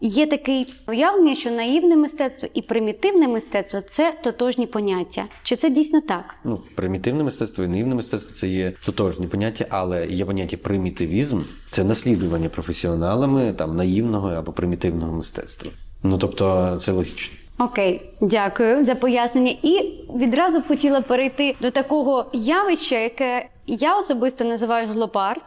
Є 0.00 0.26
таке 0.26 0.66
уявлення, 0.88 1.36
що 1.36 1.50
наївне 1.50 1.96
мистецтво 1.96 2.48
і 2.54 2.62
примітивне 2.62 3.28
мистецтво 3.28 3.80
це 3.80 4.14
тотожні 4.22 4.66
поняття. 4.66 5.24
Чи 5.42 5.56
це 5.56 5.70
дійсно 5.70 6.00
так? 6.00 6.34
Ну, 6.44 6.60
примітивне 6.74 7.24
мистецтво 7.24 7.64
і 7.64 7.68
наївне 7.68 7.94
мистецтво 7.94 8.34
це 8.34 8.48
є 8.48 8.72
тотожні 8.86 9.26
поняття, 9.26 9.66
але 9.70 10.06
є 10.06 10.24
поняття 10.24 10.56
примітивізм 10.56 11.40
це 11.70 11.84
наслідування 11.84 12.48
професіоналами 12.48 13.52
там 13.52 13.76
наївного 13.76 14.28
або 14.28 14.52
примітивного 14.52 15.12
мистецтва. 15.12 15.70
Ну 16.02 16.18
тобто 16.18 16.76
це 16.78 16.92
логічно. 16.92 17.36
Окей, 17.58 18.02
дякую 18.20 18.84
за 18.84 18.94
пояснення. 18.94 19.54
І 19.62 19.94
відразу 20.16 20.60
б 20.60 20.66
хотіла 20.68 21.00
перейти 21.00 21.56
до 21.62 21.70
такого 21.70 22.26
явища, 22.32 22.98
яке 22.98 23.48
я 23.66 23.98
особисто 23.98 24.44
називаю 24.44 24.92
жлопард. 24.92 25.42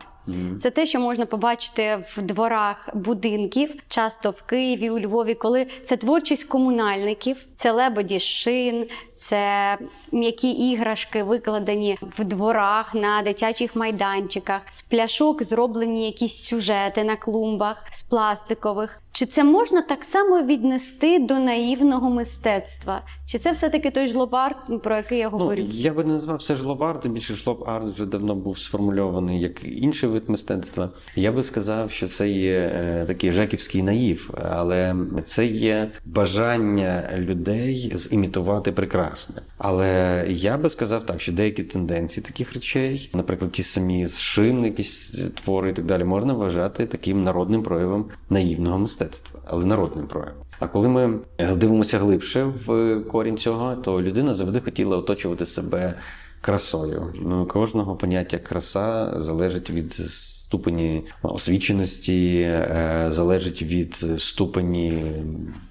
Це 0.59 0.69
те, 0.69 0.85
що 0.85 0.99
можна 0.99 1.25
побачити 1.25 2.03
в 2.15 2.21
дворах 2.21 2.89
будинків, 2.93 3.73
часто 3.87 4.31
в 4.31 4.41
Києві, 4.41 4.89
у 4.89 4.99
Львові, 4.99 5.33
коли 5.33 5.67
це 5.85 5.97
творчість 5.97 6.43
комунальників, 6.43 7.45
це 7.55 7.71
лебеді 7.71 8.19
шин, 8.19 8.87
це 9.15 9.77
м'які 10.11 10.49
іграшки, 10.49 11.23
викладені 11.23 11.97
в 12.01 12.23
дворах 12.23 12.95
на 12.95 13.21
дитячих 13.21 13.75
майданчиках, 13.75 14.61
з 14.69 14.81
пляшок 14.81 15.43
зроблені 15.43 16.05
якісь 16.05 16.43
сюжети 16.43 17.03
на 17.03 17.15
клумбах, 17.15 17.85
з 17.91 18.01
пластикових. 18.01 19.01
Чи 19.11 19.25
це 19.25 19.43
можна 19.43 19.81
так 19.81 20.03
само 20.03 20.43
віднести 20.43 21.19
до 21.19 21.39
наївного 21.39 22.09
мистецтва? 22.09 23.01
Чи 23.25 23.37
це 23.37 23.51
все-таки 23.51 23.91
той 23.91 24.07
жлобар, 24.07 24.55
про 24.83 24.95
який 24.95 25.19
я 25.19 25.29
говорю? 25.29 25.63
Ну, 25.67 25.69
я 25.71 25.93
би 25.93 26.03
не 26.03 26.13
назвав 26.13 26.43
це 26.43 26.55
жлоб-арт, 26.55 26.99
тим 26.99 27.13
більше 27.13 27.33
жлоб-арт 27.33 27.93
вже 27.93 28.05
давно 28.05 28.35
був 28.35 28.59
сформульований 28.59 29.41
як 29.41 29.63
інший 29.63 30.09
вид 30.09 30.23
мистецтва. 30.27 30.89
Я 31.15 31.31
би 31.31 31.43
сказав, 31.43 31.91
що 31.91 32.07
це 32.07 32.29
є 32.29 32.71
е, 32.75 33.03
такий 33.07 33.31
жеківський 33.31 33.83
наїв, 33.83 34.31
але 34.51 34.95
це 35.23 35.45
є 35.45 35.91
бажання 36.05 37.09
людей 37.17 37.91
зімітувати 37.95 38.71
прекрасне. 38.71 39.35
Але 39.57 40.25
я 40.29 40.57
би 40.57 40.69
сказав 40.69 41.05
так, 41.05 41.21
що 41.21 41.31
деякі 41.31 41.63
тенденції 41.63 42.23
таких 42.23 42.53
речей, 42.53 43.09
наприклад, 43.13 43.51
ті 43.51 43.63
самі 43.63 44.07
з 44.07 44.19
шин, 44.19 44.65
якісь 44.65 45.19
твори 45.43 45.69
і 45.69 45.73
так 45.73 45.85
далі, 45.85 46.03
можна 46.03 46.33
вважати 46.33 46.85
таким 46.85 47.23
народним 47.23 47.63
проявом 47.63 48.05
наївного 48.29 48.79
мистецтва, 48.79 49.00
але 49.45 49.65
народним 49.65 50.07
проявом. 50.07 50.43
А 50.59 50.67
коли 50.67 50.87
ми 50.87 51.19
дивимося 51.55 51.99
глибше 51.99 52.43
в 52.43 52.99
корінь 52.99 53.37
цього, 53.37 53.75
то 53.75 54.01
людина 54.01 54.33
завжди 54.33 54.59
хотіла 54.59 54.97
оточувати 54.97 55.45
себе 55.45 55.93
красою. 56.41 57.13
Ну, 57.21 57.45
кожного 57.45 57.95
поняття 57.95 58.37
краса 58.37 59.13
залежить 59.19 59.69
від 59.69 59.93
ступені 59.93 61.03
освіченості, 61.21 62.39
е, 62.39 63.05
залежить 63.09 63.61
від 63.61 63.95
ступені 64.17 65.03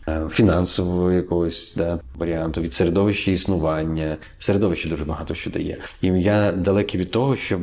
е, 0.08 0.28
фінансового 0.30 1.12
якогось 1.12 1.74
да, 1.76 2.00
варіанту, 2.14 2.60
від 2.60 2.72
середовища 2.72 3.30
існування. 3.30 4.16
Середовище 4.38 4.88
дуже 4.88 5.04
багато 5.04 5.34
що 5.34 5.50
дає. 5.50 5.78
І 6.00 6.06
я 6.06 6.52
далекий 6.52 7.00
від 7.00 7.10
того, 7.10 7.36
щоб. 7.36 7.60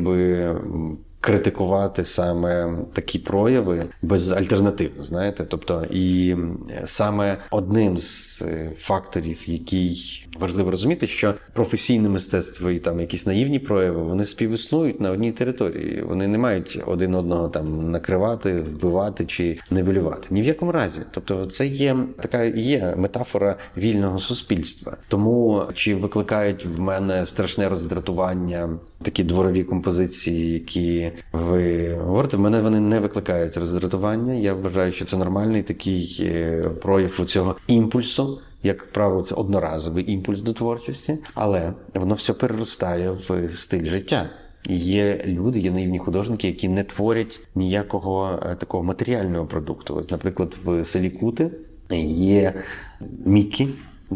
Критикувати 1.28 2.04
саме 2.04 2.78
такі 2.94 3.20
прояви 3.20 3.84
безальтернативно, 4.02 5.04
знаєте, 5.04 5.46
тобто, 5.50 5.86
і 5.92 6.36
саме 6.86 7.38
одним 7.52 7.98
з 7.98 8.42
е, 8.42 8.72
факторів, 8.78 9.40
який 9.46 10.26
важливо 10.40 10.72
розуміти, 10.72 11.08
що 11.08 11.36
професійне 11.54 12.10
мистецтво 12.10 12.72
і 12.72 12.80
там 12.80 13.00
якісь 13.00 13.26
наївні 13.26 13.60
прояви 13.60 14.04
вони 14.04 14.26
співіснують 14.26 15.02
на 15.02 15.12
одній 15.12 15.32
території. 15.32 16.02
Вони 16.02 16.28
не 16.28 16.38
мають 16.38 16.80
один 16.86 17.16
одного 17.16 17.50
там 17.50 17.92
накривати, 17.92 18.62
вбивати 18.62 19.26
чи 19.26 19.60
нивелювати. 19.72 20.28
Ні 20.32 20.42
в 20.42 20.46
якому 20.46 20.72
разі. 20.72 21.02
Тобто, 21.12 21.46
це 21.46 21.68
є 21.68 21.98
така 22.22 22.44
є 22.44 22.94
метафора 22.98 23.56
вільного 23.78 24.20
суспільства. 24.20 24.98
Тому 25.08 25.64
чи 25.74 25.96
викликають 25.96 26.66
в 26.66 26.80
мене 26.80 27.26
страшне 27.26 27.70
роздратування 27.70 28.70
такі 29.02 29.24
дворові 29.24 29.64
композиції, 29.64 30.54
які 30.54 31.12
ви 31.32 31.94
говорите, 31.96 32.38
в 32.38 32.40
мене 32.40 32.62
вони 32.62 32.80
не 32.80 33.00
викликають 33.00 33.58
роздратування. 33.58 34.34
Я 34.34 34.54
вважаю, 34.54 34.92
що 34.92 35.06
це 35.06 35.18
нормальний 35.18 35.64
такий 35.64 36.18
е, 36.22 36.70
прояв 36.82 37.26
цього 37.26 37.56
імпульсу. 37.68 38.40
Як 38.64 38.92
правило, 38.92 39.24
це 39.24 39.36
одноразовий 39.36 40.12
імпульс 40.12 40.42
до 40.42 40.54
творчості, 40.54 41.18
але 41.34 41.74
воно 41.94 42.16
все 42.16 42.34
переростає 42.34 43.12
в 43.12 43.50
стиль 43.50 43.86
життя. 43.86 44.30
Є 44.70 45.24
люди, 45.26 45.60
є 45.60 45.72
наївні 45.72 46.00
художники, 46.00 46.48
які 46.48 46.68
не 46.68 46.84
творять 46.84 47.42
ніякого 47.56 48.40
е, 48.44 48.56
такого 48.56 48.84
матеріального 48.84 49.46
продукту. 49.46 49.96
От, 49.96 50.12
наприклад, 50.12 50.56
в 50.64 50.86
селі 50.86 51.10
Кути 51.10 51.52
є 51.92 52.64
Мікі. 53.26 53.68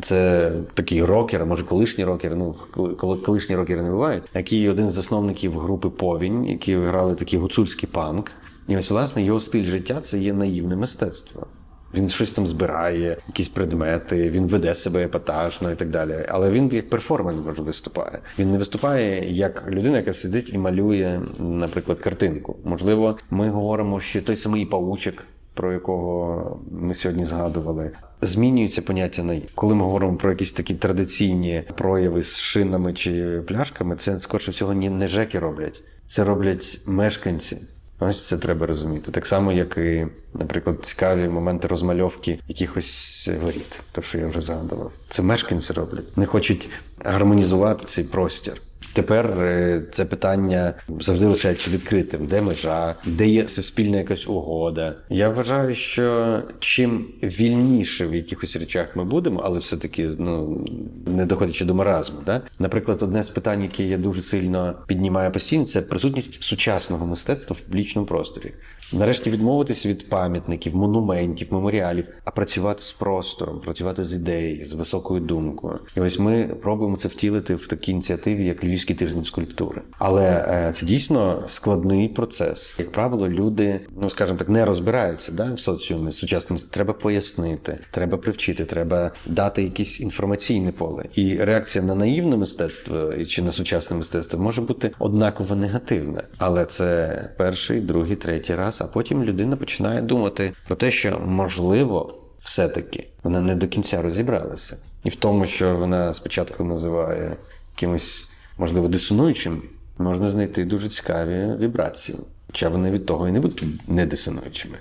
Це 0.01 0.51
такий 0.73 1.04
рокер, 1.04 1.45
може 1.45 1.63
колишній 1.63 2.06
рокер, 2.06 2.36
ну 2.36 2.56
коли 2.73 2.93
коли- 2.95 3.17
колишні 3.17 3.56
рокери 3.56 3.82
не 3.82 3.89
бувають, 3.91 4.23
який 4.34 4.69
один 4.69 4.89
з 4.89 4.93
засновників 4.93 5.60
групи 5.60 5.89
Повінь, 5.89 6.45
які 6.45 6.75
грали 6.75 7.15
такий 7.15 7.39
гуцульський 7.39 7.89
панк. 7.91 8.32
І 8.67 8.77
ось, 8.77 8.91
власне, 8.91 9.23
його 9.23 9.39
стиль 9.39 9.65
життя 9.65 10.01
це 10.01 10.19
є 10.19 10.34
наївне 10.34 10.75
мистецтво. 10.75 11.47
Він 11.93 12.10
щось 12.10 12.32
там 12.32 12.47
збирає, 12.47 13.17
якісь 13.27 13.47
предмети, 13.47 14.30
він 14.30 14.45
веде 14.47 14.75
себе 14.75 15.04
епатажно 15.04 15.71
і 15.71 15.75
так 15.75 15.89
далі. 15.89 16.25
Але 16.30 16.51
він 16.51 16.69
як 16.73 16.89
перформер 16.89 17.36
виступає. 17.58 18.19
Він 18.39 18.51
не 18.51 18.58
виступає 18.58 19.32
як 19.32 19.63
людина, 19.69 19.97
яка 19.97 20.13
сидить 20.13 20.54
і 20.54 20.58
малює, 20.58 21.21
наприклад, 21.39 21.99
картинку. 21.99 22.56
Можливо, 22.63 23.17
ми 23.30 23.49
говоримо, 23.49 23.99
що 23.99 24.21
той 24.21 24.36
самий 24.36 24.65
паучик, 24.65 25.23
про 25.62 25.74
якого 25.74 26.60
ми 26.71 26.95
сьогодні 26.95 27.26
згадували, 27.26 27.91
змінюється 28.21 28.82
поняття 28.82 29.24
на 29.24 29.41
коли 29.56 29.76
ми 29.76 29.84
говоримо 29.84 30.17
про 30.17 30.30
якісь 30.30 30.52
такі 30.52 30.76
традиційні 30.76 31.63
прояви 31.76 32.21
з 32.24 32.39
шинами 32.39 32.93
чи 32.93 33.41
пляшками, 33.47 33.95
це 33.95 34.19
скорше 34.19 34.52
всього 34.52 34.74
ні- 34.74 34.89
не 34.89 35.08
жеки 35.08 35.39
роблять, 35.39 35.84
це 36.06 36.24
роблять 36.24 36.82
мешканці. 36.86 37.58
Ось 38.00 38.28
це 38.28 38.38
треба 38.38 38.65
розуміти. 38.67 39.12
Так 39.12 39.26
само, 39.26 39.52
як 39.52 39.78
і, 39.78 40.08
наприклад, 40.34 40.86
цікаві 40.86 41.30
моменти 41.30 41.67
розмальовки 41.67 42.39
якихось 42.47 43.30
воріт, 43.43 43.84
то 43.91 44.02
що 44.02 44.17
я 44.17 44.28
вже 44.28 44.41
згадував. 44.41 44.91
Це 45.10 45.21
мешканці 45.21 45.74
роблять. 45.74 46.17
Не 46.17 46.26
хочуть 46.26 46.69
гармонізувати 47.06 47.86
цей 47.86 48.04
простір. 48.04 48.62
Тепер 48.93 49.25
е, 49.25 49.84
це 49.91 50.06
питання 50.06 50.73
завжди 50.99 51.25
лишається 51.25 51.71
відкритим. 51.71 52.27
Де 52.27 52.41
межа, 52.41 52.95
де 53.06 53.27
є 53.27 53.47
суспільна 53.47 53.97
якась 53.97 54.27
угода. 54.27 54.95
Я 55.10 55.30
вважаю, 55.30 55.75
що 55.75 56.38
чим 56.60 57.08
вільніше 57.23 58.08
в 58.08 58.15
якихось 58.15 58.56
речах 58.56 58.95
ми 58.95 59.04
будемо, 59.04 59.41
але 59.43 59.60
все-таки 59.60 60.10
ну 60.19 60.65
не 61.06 61.25
доходячи 61.25 61.65
до 61.65 61.75
маразму. 61.75 62.17
Да? 62.25 62.41
Наприклад, 62.60 63.04
одне 63.04 63.23
з 63.23 63.30
питань, 63.30 63.63
яке 63.63 63.84
я 63.84 63.97
дуже 63.97 64.21
сильно 64.21 64.75
піднімаю 64.88 65.32
постійно, 65.32 65.65
це 65.65 65.82
присутність 65.82 66.43
сучасного 66.43 67.06
мистецтва 67.06 67.56
в 67.60 67.60
публічному 67.60 68.08
просторі. 68.08 68.54
Нарешті 68.93 69.30
відмовитися 69.30 69.89
від 69.89 70.10
пам'ятників, 70.10 70.75
монументів, 70.75 71.47
меморіалів, 71.51 72.08
а 72.25 72.32
працювати 72.32 72.84
з 72.84 72.91
простором, 72.91 73.60
працювати 73.60 74.04
з 74.04 74.13
ідеєю, 74.13 74.65
з 74.65 74.73
високою 74.73 75.21
думкою. 75.21 75.80
І 75.97 75.99
ось 76.01 76.19
ми 76.19 76.58
пробуємо 76.62 76.97
це 76.97 77.08
втілити 77.08 77.56
в 77.56 77.67
такій 77.67 77.91
ініціативі, 77.91 78.45
як 78.45 78.63
Львівський 78.81 78.95
тиждень 78.95 79.23
скульптури. 79.23 79.81
Але 79.97 80.23
е, 80.23 80.71
це 80.73 80.85
дійсно 80.85 81.43
складний 81.45 82.07
процес. 82.07 82.75
Як 82.79 82.91
правило, 82.91 83.29
люди, 83.29 83.81
ну 84.01 84.09
скажімо 84.09 84.39
так, 84.39 84.49
не 84.49 84.65
розбираються 84.65 85.31
да, 85.31 85.53
в 85.53 85.59
соціумі 85.59 86.11
сучасним. 86.11 86.59
Треба 86.71 86.93
пояснити, 86.93 87.79
треба 87.91 88.17
привчити, 88.17 88.65
треба 88.65 89.11
дати 89.25 89.63
якесь 89.63 89.99
інформаційне 89.99 90.71
поле. 90.71 91.03
І 91.15 91.35
реакція 91.37 91.83
на 91.83 91.95
наївне 91.95 92.37
мистецтво 92.37 93.13
чи 93.25 93.41
на 93.41 93.51
сучасне 93.51 93.97
мистецтво 93.97 94.39
може 94.39 94.61
бути 94.61 94.91
однаково 94.99 95.55
негативна. 95.55 96.23
Але 96.37 96.65
це 96.65 97.29
перший, 97.37 97.81
другий, 97.81 98.15
третій 98.15 98.55
раз. 98.55 98.81
А 98.81 98.85
потім 98.85 99.23
людина 99.23 99.55
починає 99.55 100.01
думати 100.01 100.53
про 100.67 100.75
те, 100.75 100.91
що 100.91 101.19
можливо, 101.25 102.17
все-таки 102.41 103.07
вона 103.23 103.41
не 103.41 103.55
до 103.55 103.67
кінця 103.67 104.01
розібралася, 104.01 104.77
і 105.03 105.09
в 105.09 105.15
тому, 105.15 105.45
що 105.45 105.75
вона 105.75 106.13
спочатку 106.13 106.63
називає 106.63 107.37
якимось, 107.75 108.30
можливо, 108.62 108.88
дисонуючим, 108.88 109.62
можна 109.97 110.30
знайти 110.30 110.65
дуже 110.65 110.89
цікаві 110.89 111.58
вібрації. 111.60 112.17
Хоча 112.47 112.69
вони 112.69 112.91
від 112.91 113.06
того 113.06 113.28
і 113.28 113.32
не 113.32 113.39
будуть 113.39 113.63
недисонуючими. 113.88 114.78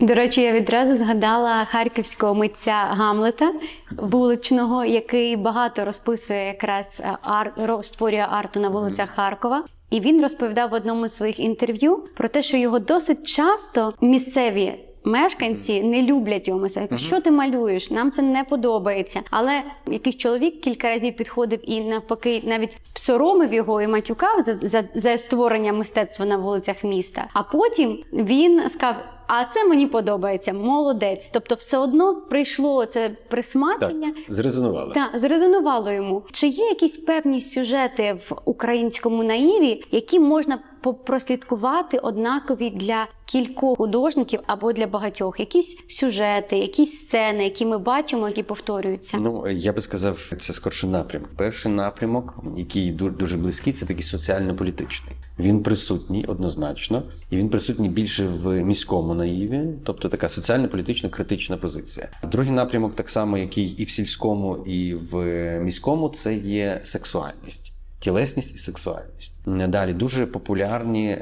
До 0.00 0.14
речі, 0.14 0.40
я 0.40 0.52
відразу 0.52 0.96
згадала 0.96 1.64
харківського 1.64 2.34
митця 2.34 2.72
Гамлета 2.72 3.52
вуличного, 3.90 4.84
який 4.84 5.36
багато 5.36 5.84
розписує 5.84 6.46
якраз 6.46 7.00
е, 7.04 7.16
ар... 7.22 7.78
створює 7.82 8.26
арту 8.30 8.60
на 8.60 8.68
вулицях 8.68 9.10
Харкова. 9.10 9.64
І 9.90 10.00
він 10.00 10.22
розповідав 10.22 10.70
в 10.70 10.74
одному 10.74 11.08
з 11.08 11.16
своїх 11.16 11.40
інтерв'ю 11.40 12.04
про 12.16 12.28
те, 12.28 12.42
що 12.42 12.56
його 12.56 12.78
досить 12.78 13.26
часто 13.26 13.94
місцеві. 14.00 14.74
Мешканці 15.04 15.82
не 15.82 16.02
люблять 16.02 16.48
його 16.48 16.60
мистецтва. 16.60 16.96
Кажуть, 16.96 17.06
Що 17.06 17.20
ти 17.20 17.30
малюєш? 17.30 17.90
Нам 17.90 18.12
це 18.12 18.22
не 18.22 18.44
подобається. 18.44 19.22
Але 19.30 19.62
якийсь 19.90 20.16
чоловік 20.16 20.60
кілька 20.60 20.88
разів 20.88 21.16
підходив 21.16 21.70
і 21.70 21.80
навпаки 21.80 22.42
навіть 22.44 22.76
соромив 22.94 23.52
його 23.52 23.82
і 23.82 23.86
матюкав 23.86 24.40
за, 24.40 24.54
за, 24.54 24.84
за 24.94 25.18
створення 25.18 25.72
мистецтва 25.72 26.26
на 26.26 26.36
вулицях 26.36 26.84
міста. 26.84 27.28
А 27.32 27.42
потім 27.42 27.98
він 28.12 28.68
сказав: 28.68 28.96
а 29.26 29.44
це 29.44 29.64
мені 29.64 29.86
подобається, 29.86 30.52
молодець. 30.52 31.30
Тобто, 31.32 31.54
все 31.54 31.78
одно 31.78 32.14
прийшло 32.16 32.86
це 32.86 33.08
Так, 33.08 33.28
присмачення. 33.28 34.14
зрезонували. 34.28 34.94
Так, 34.94 35.18
зрезонувало 35.20 35.90
йому. 35.90 36.22
Чи 36.32 36.46
є 36.46 36.64
якісь 36.64 36.96
певні 36.96 37.40
сюжети 37.40 38.12
в 38.12 38.32
українському 38.44 39.24
наїві, 39.24 39.84
які 39.90 40.20
можна 40.20 40.58
прослідкувати 40.82 41.98
однакові 41.98 42.70
для 42.70 43.06
кількох 43.24 43.76
художників 43.78 44.40
або 44.46 44.72
для 44.72 44.86
багатьох? 44.86 45.40
Якісь 45.40 45.76
сюжети, 45.88 46.58
якісь 46.58 46.92
сцени, 46.92 47.44
які 47.44 47.66
ми 47.66 47.78
бачимо, 47.78 48.28
які 48.28 48.42
повторюються? 48.42 49.16
Ну, 49.18 49.48
я 49.50 49.72
би 49.72 49.80
сказав, 49.80 50.32
це 50.38 50.52
скорше 50.52 50.86
напрямок. 50.86 51.28
Перший 51.36 51.72
напрямок, 51.72 52.34
який 52.56 52.92
ду- 52.92 53.16
дуже 53.16 53.36
близький, 53.36 53.72
це 53.72 53.86
такий 53.86 54.02
соціально-політичний. 54.02 55.14
Він 55.38 55.62
присутній 55.62 56.24
однозначно, 56.28 57.02
і 57.30 57.36
він 57.36 57.48
присутній 57.48 57.88
більше 57.88 58.26
в 58.26 58.62
міському 58.64 59.14
наїві, 59.14 59.60
тобто 59.84 60.08
така 60.08 60.28
соціально-політично 60.28 61.10
критична 61.10 61.56
позиція. 61.56 62.08
Другий 62.32 62.50
напрямок, 62.52 62.94
так 62.94 63.08
само, 63.10 63.38
який 63.38 63.64
і 63.66 63.84
в 63.84 63.90
сільському, 63.90 64.56
і 64.56 64.94
в 64.94 65.16
міському, 65.60 66.08
це 66.08 66.34
є 66.34 66.80
сексуальність. 66.82 67.72
Тілесність 68.02 68.54
і 68.54 68.58
сексуальність. 68.58 69.34
Далі 69.46 69.92
дуже 69.92 70.26
популярні 70.26 71.18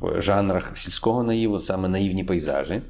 в 0.00 0.20
жанрах 0.22 0.76
сільського 0.76 1.22
наїву 1.22 1.58
саме 1.60 1.88
наївні 1.88 2.24
пейзажі. 2.24 2.82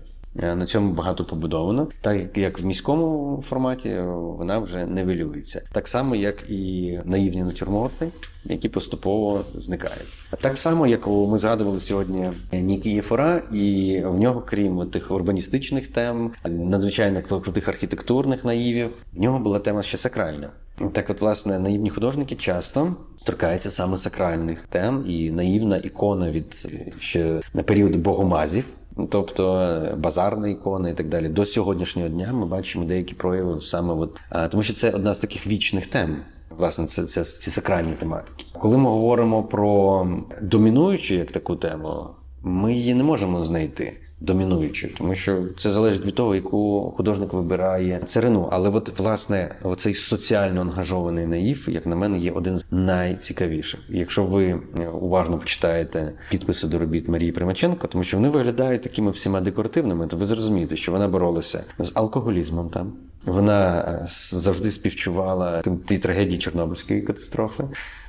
Е, 0.42 0.56
На 0.56 0.66
цьому 0.66 0.92
багато 0.92 1.24
побудовано. 1.24 1.88
Так 2.00 2.36
як- 2.38 2.60
в 2.60 2.64
міському 2.66 3.42
форматі 3.48 3.88
е, 3.88 4.02
вона 4.12 4.58
вже 4.58 4.86
нивелюється. 4.86 5.62
Так 5.72 5.88
само, 5.88 6.16
як 6.16 6.50
і 6.50 6.98
наївні 7.04 7.42
натюрморти, 7.42 8.08
які 8.44 8.68
поступово 8.68 9.44
зникають. 9.54 10.08
А 10.30 10.36
так 10.36 10.58
само, 10.58 10.86
як 10.86 11.06
ми 11.06 11.38
згадували 11.38 11.80
сьогодні 11.80 12.32
Нікі 12.52 12.90
Єфора, 12.90 13.42
і 13.52 14.00
в 14.06 14.18
нього, 14.18 14.40
крім 14.46 14.90
тих 14.90 15.10
урбаністичних 15.10 15.88
тем, 15.88 16.32
надзвичайно 16.44 17.22
крутих 17.22 17.68
архітектурних 17.68 18.44
наївів, 18.44 18.90
в 19.12 19.20
нього 19.20 19.38
була 19.38 19.58
тема 19.58 19.82
ще 19.82 19.96
сакральна. 19.98 20.50
Так, 20.92 21.10
от, 21.10 21.20
власне, 21.20 21.58
наївні 21.58 21.90
художники 21.90 22.34
часто 22.34 22.96
торкаються 23.24 23.70
саме 23.70 23.96
сакральних 23.96 24.66
тем, 24.66 25.04
і 25.08 25.30
наївна 25.30 25.76
ікона 25.76 26.30
від 26.30 26.68
е, 26.72 26.92
ще 26.98 27.40
на 27.54 27.62
період 27.62 27.96
богомазів. 27.96 28.64
Тобто 29.08 29.58
е, 29.58 29.94
базарна 29.96 30.48
ікона 30.48 30.88
і 30.88 30.94
так 30.94 31.08
далі. 31.08 31.28
До 31.28 31.44
сьогоднішнього 31.44 32.08
дня 32.08 32.32
ми 32.32 32.46
бачимо 32.46 32.84
деякі 32.84 33.14
прояви 33.14 33.60
саме 33.60 33.94
от, 33.94 34.20
тому 34.50 34.62
що 34.62 34.74
це 34.74 34.90
одна 34.90 35.14
з 35.14 35.18
таких 35.18 35.46
вічних 35.46 35.86
тем. 35.86 36.16
Власне, 36.50 36.86
це, 36.86 37.04
це 37.04 37.24
ці 37.24 37.50
сакральні 37.50 37.92
тематики. 37.92 38.44
Коли 38.58 38.76
ми 38.76 38.90
говоримо 38.90 39.42
про 39.42 40.06
домінуючу 40.42 41.14
як 41.14 41.32
таку 41.32 41.56
тему, 41.56 42.06
ми 42.42 42.74
її 42.74 42.94
не 42.94 43.02
можемо 43.02 43.44
знайти 43.44 44.01
домінуючою, 44.22 44.92
тому 44.98 45.14
що 45.14 45.44
це 45.56 45.70
залежить 45.70 46.04
від 46.04 46.14
того, 46.14 46.34
яку 46.34 46.94
художник 46.96 47.32
вибирає 47.32 48.00
царину. 48.04 48.48
Але 48.52 48.68
от 48.70 48.98
власне 48.98 49.54
оцей 49.62 49.94
соціально 49.94 50.60
ангажований 50.60 51.26
наїв, 51.26 51.68
як 51.70 51.86
на 51.86 51.96
мене, 51.96 52.18
є 52.18 52.30
один 52.30 52.56
з 52.56 52.64
найцікавіших. 52.70 53.80
Якщо 53.88 54.24
ви 54.24 54.44
е, 54.78 54.88
уважно 54.88 55.38
почитаєте 55.38 56.12
підписи 56.30 56.66
до 56.66 56.78
робіт 56.78 57.08
Марії 57.08 57.32
Примаченко, 57.32 57.86
тому 57.86 58.04
що 58.04 58.16
вони 58.16 58.28
виглядають 58.28 58.82
такими 58.82 59.10
всіма 59.10 59.40
декоративними, 59.40 60.06
то 60.06 60.16
ви 60.16 60.26
зрозумієте, 60.26 60.76
що 60.76 60.92
вона 60.92 61.08
боролася 61.08 61.64
з 61.78 61.92
алкоголізмом 61.94 62.68
там. 62.68 62.92
Вона 63.24 63.78
е, 63.80 64.04
завжди 64.38 64.70
співчувала 64.70 65.60
тим- 65.62 65.78
тій 65.78 65.98
трагедії 65.98 66.38
Чорнобильської 66.38 67.02
катастрофи. 67.02 67.64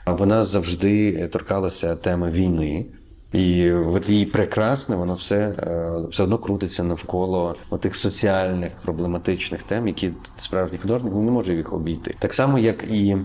Вона 0.08 0.44
завжди 0.44 1.20
е, 1.22 1.28
торкалася 1.28 1.96
теми 1.96 2.30
війни. 2.32 2.86
І 3.34 3.72
от 3.72 4.10
її 4.10 4.26
прекрасне, 4.26 4.96
воно 4.96 5.14
все, 5.14 5.38
е, 5.38 5.92
все 6.10 6.24
одно 6.24 6.38
крутиться 6.38 6.84
навколо 6.84 7.56
тих 7.80 7.96
соціальних 7.96 8.72
проблематичних 8.86 9.64
тем, 9.64 9.88
які 9.88 10.12
справжній 10.38 10.78
художник 10.78 11.14
не 11.14 11.32
може 11.32 11.56
їх 11.56 11.74
обійти. 11.74 12.16
Так 12.20 12.34
само, 12.34 12.60
як 12.60 12.84
і 12.84 13.18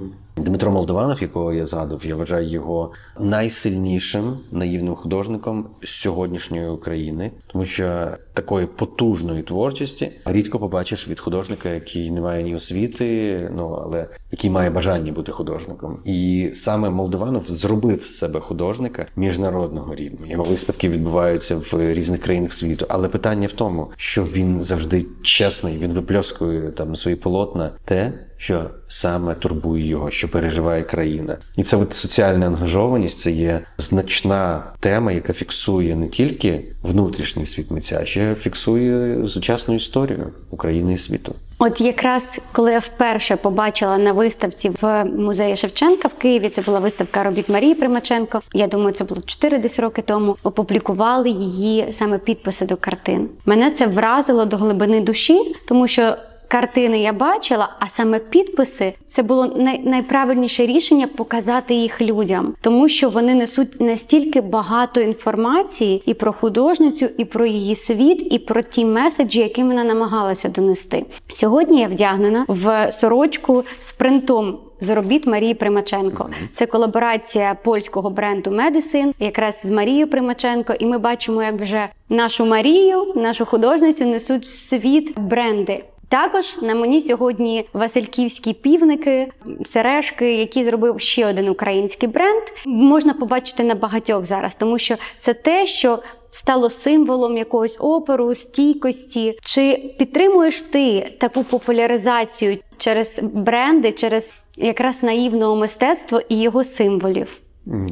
Дмитро 0.45 0.73
Молдованов, 0.73 1.23
якого 1.23 1.53
я 1.53 1.67
згадував, 1.67 2.07
я 2.07 2.17
вважаю 2.17 2.49
його 2.49 2.93
найсильнішим 3.21 4.39
наївним 4.51 4.95
художником 4.95 5.67
сьогоднішньої 5.85 6.69
України, 6.69 7.31
тому 7.47 7.65
що 7.65 8.09
такої 8.35 8.67
потужної 8.67 9.43
творчості 9.43 10.13
рідко 10.25 10.59
побачиш 10.59 11.09
від 11.09 11.21
художника, 11.21 11.69
який 11.69 12.11
не 12.11 12.21
має 12.21 12.43
ні 12.43 12.55
освіти, 12.55 13.51
ну 13.57 13.69
але 13.85 14.07
який 14.31 14.51
має 14.51 14.71
бажання 14.71 15.13
бути 15.13 15.33
художником. 15.33 15.99
І 16.05 16.51
саме 16.55 16.91
Молдованов 16.91 17.43
зробив 17.47 18.05
з 18.05 18.19
себе 18.19 18.41
художника 18.41 19.07
міжнародного 19.17 19.95
рівня. 19.95 20.27
Його 20.27 20.45
виставки 20.45 20.89
відбуваються 20.89 21.57
в 21.57 21.95
різних 21.95 22.21
країнах 22.21 22.53
світу. 22.53 22.87
Але 22.89 23.09
питання 23.09 23.49
в 23.49 23.53
тому, 23.53 23.91
що 23.97 24.25
він 24.25 24.63
завжди 24.63 25.07
чесний, 25.23 25.79
він 25.79 25.93
випльоскує 25.93 26.71
там 26.71 26.97
свої 26.97 27.17
полотна 27.17 27.71
те, 27.85 28.13
що 28.39 28.71
саме 28.89 29.35
турбує 29.35 29.87
його, 29.87 30.11
що 30.11 30.29
переживає 30.29 30.83
країна. 30.83 31.37
І 31.57 31.63
це 31.63 31.77
от 31.77 31.95
соціальна 31.95 32.47
ангажованість 32.47 33.19
це 33.19 33.31
є 33.31 33.61
значна 33.79 34.63
тема, 34.81 35.13
яка 35.13 35.33
фіксує 35.33 35.97
не 35.97 36.09
тільки 36.09 36.65
внутрішній 36.83 37.47
світ 37.47 37.71
митця, 37.71 37.99
а 38.03 38.05
ще 38.05 38.35
фіксує 38.35 39.27
сучасну 39.27 39.75
історію 39.75 40.33
України 40.51 40.93
і 40.93 40.99
світу. 40.99 41.35
От 41.61 41.81
якраз 41.81 42.41
коли 42.53 42.73
я 42.73 42.79
вперше 42.79 43.37
побачила 43.37 43.99
на 43.99 44.13
виставці 44.13 44.71
в 44.81 45.05
музеї 45.05 45.57
Шевченка 45.57 46.09
в 46.09 46.13
Києві, 46.13 46.49
це 46.49 46.63
була 46.63 46.79
виставка 46.79 47.23
робіт 47.23 47.49
Марії 47.49 47.75
Примаченко. 47.75 48.43
Я 48.55 48.67
думаю, 48.67 48.93
це 48.93 49.05
було 49.05 49.21
4 49.27 49.59
десь 49.59 49.79
роки 49.79 50.03
тому. 50.03 50.37
Опублікували 50.43 51.31
її 51.31 51.93
саме 51.93 52.19
підписи 52.19 52.67
до 52.67 52.77
картин. 52.77 53.29
Мене 53.47 53.71
це 53.71 53.87
вразило 53.87 54.45
до 54.45 54.57
глибини 54.57 55.01
душі, 55.01 55.55
тому 55.69 55.89
що. 55.89 56.17
Картини 56.49 57.01
я 57.01 57.13
бачила, 57.13 57.69
а 57.81 57.89
саме 57.89 58.19
підписи 58.19 58.93
це 59.07 59.23
було 59.23 59.47
най- 59.47 59.79
найправильніше 59.85 60.67
рішення 60.67 61.07
показати 61.07 61.75
їх 61.75 62.01
людям, 62.01 62.55
тому 62.61 62.89
що 62.89 63.09
вони 63.09 63.35
несуть 63.35 63.81
настільки 63.81 64.41
багато 64.41 65.01
інформації 65.01 66.03
і 66.07 66.15
про 66.15 66.33
художницю, 66.33 67.09
і 67.19 67.25
про 67.25 67.47
її 67.47 67.77
світ, 67.77 68.33
і 68.33 68.39
про 68.39 68.63
ті 68.63 68.85
меседжі, 68.85 69.41
які 69.41 69.63
вона 69.65 69.85
намагалася 69.85 70.49
донести. 70.49 71.05
Сьогодні 71.35 71.81
я 71.81 71.89
вдягнена 71.89 72.45
в 72.49 72.93
сорочку 72.93 73.65
з 73.79 73.93
принтом 73.93 74.59
з 74.81 74.91
робіт 74.91 75.27
Марії 75.27 75.55
Примаченко. 75.55 76.31
Це 76.53 76.67
колаборація 76.67 77.57
польського 77.65 78.11
бренду 78.11 78.51
Medicine 78.51 79.13
якраз 79.21 79.61
з 79.61 79.71
Марією 79.71 80.07
Примаченко. 80.11 80.75
І 80.79 80.87
ми 80.87 80.99
бачимо, 80.99 81.43
як 81.43 81.55
вже 81.55 81.89
нашу 82.09 82.47
Марію, 82.47 83.13
нашу 83.17 83.47
художницю 83.47 84.05
несуть 84.07 84.47
в 84.47 84.53
світ 84.55 85.21
бренди. 85.21 85.85
Також 86.09 86.57
на 86.63 86.75
мені 86.75 87.03
сьогодні 87.03 87.69
Васильківські 87.73 88.53
півники, 88.53 89.33
сережки, 89.65 90.35
які 90.35 90.65
зробив 90.65 91.01
ще 91.01 91.27
один 91.27 91.49
український 91.49 92.09
бренд. 92.09 92.43
Можна 92.67 93.15
побачити 93.15 93.65
на 93.65 93.75
багатьох 93.75 94.25
зараз, 94.25 94.55
тому 94.55 94.79
що 94.79 94.97
це 95.19 95.35
те, 95.35 95.67
що 95.67 95.99
стало 96.31 96.71
символом 96.71 97.37
якогось 97.37 97.77
опору, 97.81 98.35
стійкості. 98.35 99.39
Чи 99.43 99.95
підтримуєш 99.99 100.63
ти 100.63 101.01
таку 101.01 101.45
популяризацію 101.45 102.59
через 102.79 103.21
бренди, 103.23 103.93
через 103.93 104.35
якраз 104.57 105.03
наївного 105.03 105.57
мистецтва 105.57 106.23
і 106.29 106.41
його 106.41 106.65
символів? 106.65 107.41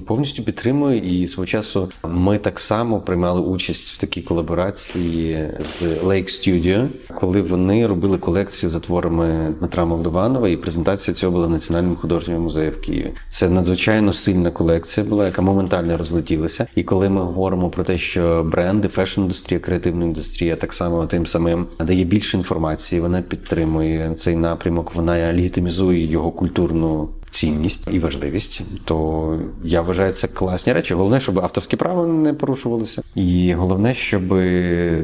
Повністю 0.07 0.43
підтримую, 0.43 1.03
і 1.03 1.27
свого 1.27 1.47
часу 1.47 1.89
ми 2.05 2.39
так 2.39 2.59
само 2.59 3.01
приймали 3.01 3.41
участь 3.41 3.89
в 3.89 3.97
такій 3.97 4.23
колаборації 4.23 5.49
з 5.73 5.83
Lake 5.83 6.29
Studio, 6.29 6.89
коли 7.21 7.43
вони 7.43 7.87
робили 7.87 8.19
колекцію 8.19 8.71
за 8.71 8.81
творами 8.81 9.55
Дмитра 9.59 9.85
Молдованова, 9.85 10.49
і 10.49 10.57
презентація 10.57 11.15
цього 11.15 11.33
була 11.33 11.47
в 11.47 11.51
Національному 11.51 11.97
художньому 11.97 12.41
музеї 12.41 12.71
в 12.71 12.81
Києві. 12.81 13.13
Це 13.29 13.49
надзвичайно 13.49 14.13
сильна 14.13 14.51
колекція 14.51 15.07
була, 15.07 15.27
яка 15.27 15.43
моментально 15.43 15.97
розлетілася. 15.97 16.67
І 16.75 16.83
коли 16.83 17.09
ми 17.09 17.21
говоримо 17.21 17.71
про 17.71 17.85
те, 17.85 17.99
що 17.99 18.47
бренди, 18.53 18.89
фешн-індустрія, 18.89 19.59
креативна 19.59 20.05
індустрія 20.05 20.57
так 20.57 20.73
само 20.73 21.07
тим 21.07 21.27
самим 21.27 21.67
дає 21.81 22.05
більше 22.05 22.37
інформації, 22.37 23.01
вона 23.01 23.23
підтримує 23.23 24.15
цей 24.15 24.37
напрямок, 24.37 24.95
вона 24.95 25.13
легітимізує 25.13 26.07
його 26.07 26.31
культурну 26.31 27.09
цінність 27.31 27.89
і 27.93 27.99
важливість, 27.99 28.63
то 28.85 29.39
я 29.65 29.83
вважаю 29.83 30.13
це 30.13 30.29
класні 30.29 30.73
речі. 30.73 30.95
Головне, 30.95 31.21
щоб 31.21 31.39
авторські 31.39 31.77
права 31.77 32.07
не 32.07 32.35
порушувалися, 32.35 33.03
і 33.15 33.55
головне, 33.55 33.95
щоб 33.95 34.23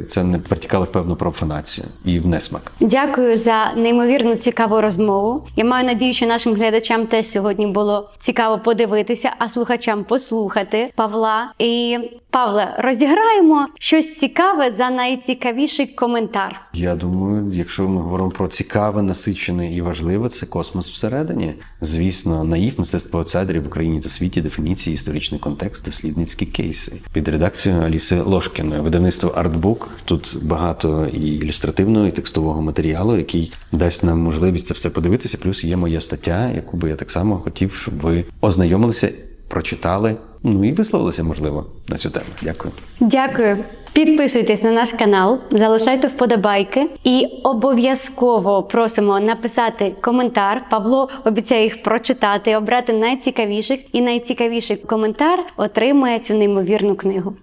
це 0.08 0.24
не 0.24 0.38
протікало 0.48 0.84
в 0.84 0.92
певну 0.92 1.16
профанацію 1.16 1.86
і 2.04 2.18
в 2.18 2.26
несмак. 2.26 2.72
Дякую 2.80 3.36
за 3.36 3.72
неймовірно 3.76 4.34
цікаву 4.34 4.80
розмову. 4.80 5.46
Я 5.56 5.64
маю 5.64 5.86
надію, 5.86 6.14
що 6.14 6.26
нашим 6.26 6.54
глядачам 6.54 7.06
теж 7.06 7.28
сьогодні 7.28 7.66
було 7.66 8.10
цікаво 8.20 8.58
подивитися, 8.58 9.30
а 9.38 9.48
слухачам 9.48 10.04
послухати 10.04 10.92
Павла. 10.96 11.52
І 11.58 11.98
Павле, 12.30 12.74
розіграємо 12.78 13.66
щось 13.78 14.18
цікаве 14.18 14.70
за 14.70 14.90
найцікавіший 14.90 15.86
коментар. 15.86 16.60
Я 16.74 16.94
думаю, 16.94 17.41
якщо 17.54 17.88
ми 17.88 18.00
говоримо 18.00 18.30
про 18.30 18.48
цікаве, 18.48 19.02
насичене 19.02 19.74
і 19.74 19.80
важливе, 19.80 20.28
це 20.28 20.46
космос 20.46 20.90
всередині. 20.90 21.54
Звісно, 21.80 22.44
наїв 22.44 22.74
мистецтво 22.78 23.18
аутсайдерів 23.18 23.62
в 23.62 23.66
Україні 23.66 24.00
та 24.00 24.08
світі, 24.08 24.40
дефініції, 24.40 24.94
історичний 24.94 25.40
контекст, 25.40 25.84
дослідницькі 25.84 26.46
кейси 26.46 26.92
під 27.12 27.28
редакцією 27.28 27.82
Аліси 27.82 28.20
Лошкіної. 28.20 28.80
Видавництво 28.80 29.30
Артбук. 29.30 29.90
Тут 30.04 30.38
багато 30.42 31.06
і 31.06 31.20
ілюстративного, 31.20 32.06
і 32.06 32.10
текстового 32.10 32.62
матеріалу, 32.62 33.16
який 33.16 33.52
дасть 33.72 34.04
нам 34.04 34.18
можливість 34.18 34.66
це 34.66 34.74
все 34.74 34.90
подивитися. 34.90 35.38
Плюс 35.38 35.64
є 35.64 35.76
моя 35.76 36.00
стаття, 36.00 36.50
яку 36.50 36.76
би 36.76 36.88
я 36.88 36.96
так 36.96 37.10
само 37.10 37.36
хотів, 37.36 37.74
щоб 37.74 38.00
ви 38.00 38.24
ознайомилися, 38.40 39.08
прочитали. 39.52 40.16
Ну 40.42 40.64
і 40.64 40.72
висловилися, 40.72 41.24
можливо, 41.24 41.66
на 41.88 41.96
цю 41.96 42.10
тему. 42.10 42.26
Дякую. 42.42 42.72
Дякую. 43.00 43.58
Підписуйтесь 43.92 44.62
на 44.62 44.70
наш 44.70 44.92
канал, 44.92 45.38
залишайте 45.50 46.08
вподобайки 46.08 46.88
і 47.04 47.26
обов'язково 47.44 48.62
просимо 48.62 49.20
написати 49.20 49.92
коментар. 50.00 50.64
Павло 50.70 51.08
обіцяє 51.24 51.62
їх 51.62 51.82
прочитати, 51.82 52.56
обрати 52.56 52.92
найцікавіших, 52.92 53.80
і 53.92 54.00
найцікавіший 54.00 54.76
коментар 54.76 55.38
отримає 55.56 56.18
цю 56.18 56.34
неймовірну 56.34 56.96
книгу. 56.96 57.34